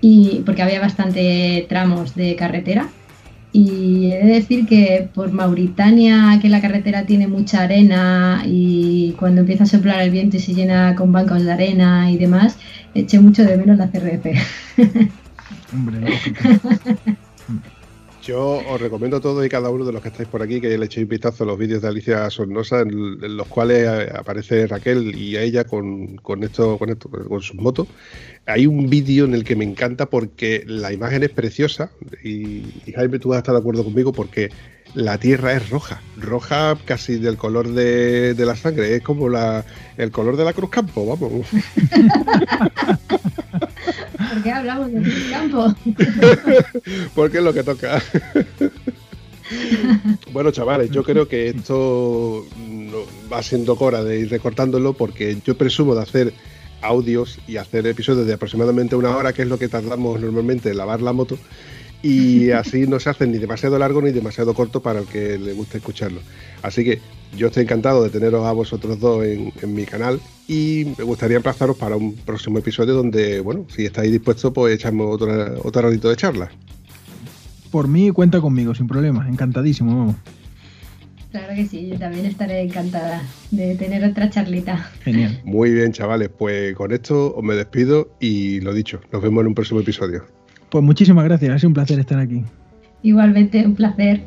[0.00, 2.88] Y porque había bastante tramos de carretera.
[3.52, 9.40] Y he de decir que por Mauritania, que la carretera tiene mucha arena y cuando
[9.40, 12.56] empieza a soplar el viento y se llena con bancos de arena y demás,
[12.94, 14.26] eché mucho de menos la CRF.
[15.72, 16.42] Hombre, lógico.
[18.22, 20.76] Yo os recomiendo a todos y cada uno de los que estáis por aquí que
[20.76, 24.66] le echéis un vistazo a los vídeos de Alicia Sornosa, en, los cuales eh, aparece
[24.66, 27.88] Raquel y a ella con, con esto, con esto, con sus motos.
[28.46, 31.92] Hay un vídeo en el que me encanta porque la imagen es preciosa
[32.22, 32.62] y,
[32.94, 34.50] Jaime, tú vas a estar de acuerdo conmigo porque
[34.94, 39.64] la tierra es roja, roja casi del color de, de la sangre, es como la,
[39.96, 41.46] el color de la Cruz Campo, vamos.
[44.32, 45.74] ¿Por qué hablamos de campo?
[47.14, 48.02] porque es lo que toca.
[50.32, 55.56] bueno, chavales, yo creo que esto no- va siendo hora de ir recortándolo porque yo
[55.56, 56.32] presumo de hacer
[56.82, 60.76] audios y hacer episodios de aproximadamente una hora, que es lo que tardamos normalmente en
[60.78, 61.38] lavar la moto.
[62.02, 65.52] Y así no se hace ni demasiado largo ni demasiado corto para el que le
[65.52, 66.20] guste escucharlo.
[66.62, 67.00] Así que
[67.36, 71.36] yo estoy encantado de teneros a vosotros dos en, en mi canal y me gustaría
[71.36, 76.08] emplazaros para un próximo episodio donde, bueno, si estáis dispuestos, pues echamos otro, otro ratito
[76.08, 76.50] de charla.
[77.70, 79.28] Por mí cuenta conmigo, sin problema.
[79.28, 80.16] Encantadísimo, vamos.
[81.30, 83.22] Claro que sí, yo también estaré encantada
[83.52, 84.90] de tener otra charlita.
[85.04, 85.40] Genial.
[85.44, 89.48] Muy bien, chavales, pues con esto os me despido y lo dicho, nos vemos en
[89.48, 90.24] un próximo episodio.
[90.70, 92.42] Pues muchísimas gracias, ha sido un placer estar aquí.
[93.02, 94.22] Igualmente, un placer.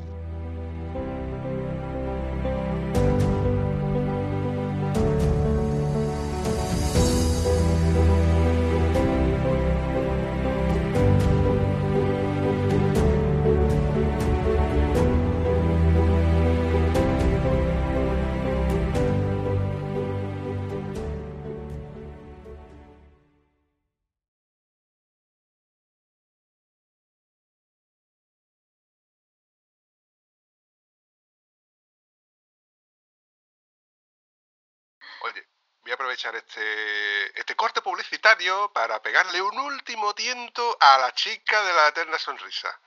[36.13, 41.87] Aprovechar este, este corte publicitario para pegarle un último tiento a la chica de la
[41.87, 42.79] eterna sonrisa.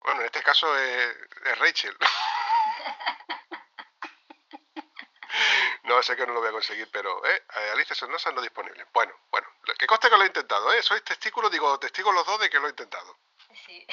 [0.00, 1.96] Bueno, en este caso es, es Rachel.
[5.82, 8.86] No, sé que no lo voy a conseguir, pero eh, Alicia Sornosa no disponible.
[8.92, 9.46] Bueno, bueno,
[9.78, 10.80] que conste que lo he intentado, ¿eh?
[10.82, 13.18] Sois testículos, digo, testigos los dos de que lo he intentado.
[13.66, 13.86] Sí.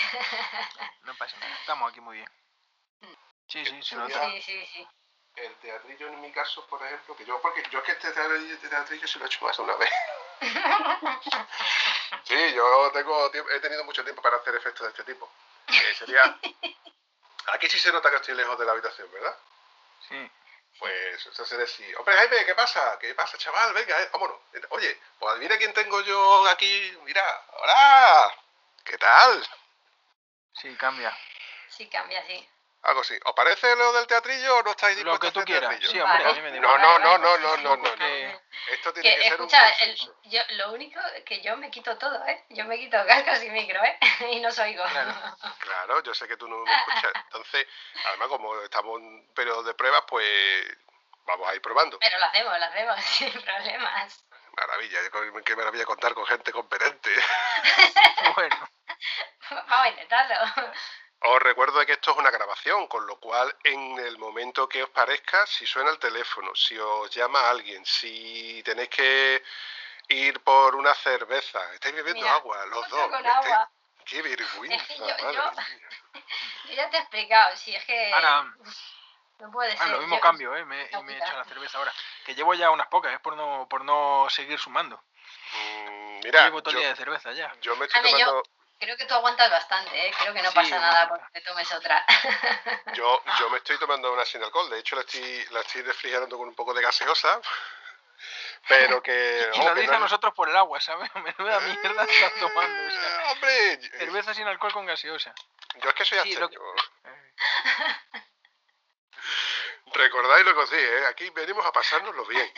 [1.04, 2.30] No pasa nada, estamos aquí muy bien.
[3.48, 4.32] Sí, sí, se nota.
[4.32, 4.88] Sí, sí, sí.
[5.36, 8.54] El teatrillo en mi caso, por ejemplo, que yo, porque yo es que este teatrillo,
[8.54, 9.90] este teatrillo sí lo he hecho más una vez.
[12.24, 15.30] Sí, yo tengo tiemp- he tenido mucho tiempo para hacer efectos de este tipo.
[15.98, 16.40] Sería...
[17.54, 19.36] Aquí sí se nota que estoy lejos de la habitación, ¿verdad?
[20.08, 20.32] Sí.
[20.80, 21.94] Pues eso sería así.
[21.96, 22.98] Hombre, Jaime, ¿qué pasa?
[23.00, 23.74] ¿Qué pasa, chaval?
[23.74, 24.38] Venga, eh, vámonos.
[24.70, 26.98] Oye, pues adivina quién tengo yo aquí.
[27.04, 28.34] Mira, hola.
[28.86, 29.46] ¿Qué tal?
[30.54, 31.16] Sí, cambia.
[31.70, 32.48] Sí, cambia, sí.
[32.84, 33.18] Algo así.
[33.26, 35.92] ¿Os parece lo del teatrillo o no estáis Lo dispuestos que a tú quieras.
[35.92, 36.82] Sí, hombre, a mí me da No, igual.
[36.82, 38.42] no, no, no, no, no, no, es que-
[38.74, 39.50] Esto tiene Que, que, ser un
[40.24, 42.44] yo, lo único que yo me quito todo, ¿eh?
[42.50, 43.98] Yo me quito cascos y micro, ¿eh?
[44.32, 44.84] Y no soy oigo.
[44.86, 45.14] Claro.
[45.60, 47.12] Claro, yo sé que tú no me escuchas.
[47.26, 47.68] Entonces,
[48.08, 50.64] además, como estamos en un periodo de pruebas, pues
[51.26, 52.00] vamos a ir probando.
[52.00, 54.26] Pero lo hacemos, lo hacemos, sin problemas.
[54.58, 55.00] Maravilla,
[55.46, 57.12] qué maravilla contar con gente competente.
[58.36, 58.70] Bueno,
[59.50, 60.36] Vamos a intentarlo.
[61.24, 64.82] Os recuerdo de que esto es una grabación, con lo cual en el momento que
[64.84, 69.44] os parezca, si suena el teléfono, si os llama alguien, si tenéis que
[70.08, 73.10] ir por una cerveza, estáis bebiendo Mira, agua, los dos.
[73.10, 73.70] con estáis- agua.
[74.04, 75.68] Qué vergüenza, Es que yo- madre yo- mía.
[76.66, 78.44] Yo ya te he explicado, si es que ahora,
[79.40, 79.82] no puede ser.
[79.82, 80.66] ah, lo mismo yo- cambio, ¿eh?
[80.66, 81.94] Me, y no, me he hecho la cerveza ahora.
[82.26, 85.02] Que llevo ya unas pocas, es por no, por no seguir sumando.
[85.54, 87.54] Mm, mira, llevo todo el yo, día de cerveza ya.
[87.62, 88.44] yo me estoy yo- tomando,
[88.82, 90.12] Creo que tú aguantas bastante, ¿eh?
[90.20, 92.04] Creo que no Sí, pasa nada porque te tomes otra.
[92.96, 96.36] yo, yo me estoy tomando una sin alcohol, de hecho la estoy, la estoy refrigerando
[96.36, 97.40] con un poco de gaseosa,
[98.68, 99.48] pero que...
[99.54, 101.10] Y ojo, nos dice no a nosotros por el agua, ¿sabes?
[101.16, 102.88] Menuda mierda estás tomando.
[102.88, 105.32] O sea, Eh, hombre, yo- cerveza sin alcohol con gaseosa.
[105.76, 106.44] yo es que soy Sí, que-.
[106.46, 107.34] Eh,
[109.94, 111.06] Recordáis lo que os dije, ¿eh?
[111.06, 112.52] aquí venimos a pasárnoslo bien.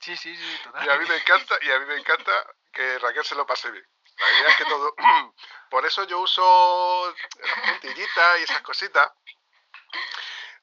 [0.00, 0.86] Sí, sí, sí, total.
[0.86, 2.32] Y a mí me encanta, y a mí me encanta
[2.72, 3.84] que Raquel se lo pase bien.
[4.18, 4.94] La idea es que todo.
[5.70, 9.12] Por eso yo uso las puntillitas y esas cositas.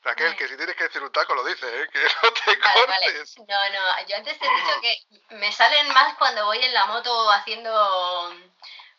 [0.04, 1.90] Raquel, que si tienes que decir un taco lo dices, ¿eh?
[1.92, 3.06] que no te Vale, vale.
[3.06, 3.38] cortes.
[3.40, 6.86] No, no, yo antes te he dicho que me salen más cuando voy en la
[6.86, 8.32] moto haciendo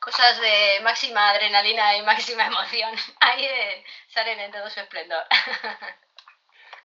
[0.01, 2.93] cosas de máxima adrenalina y máxima emoción.
[3.21, 5.25] Ahí eh, salen en todo su esplendor.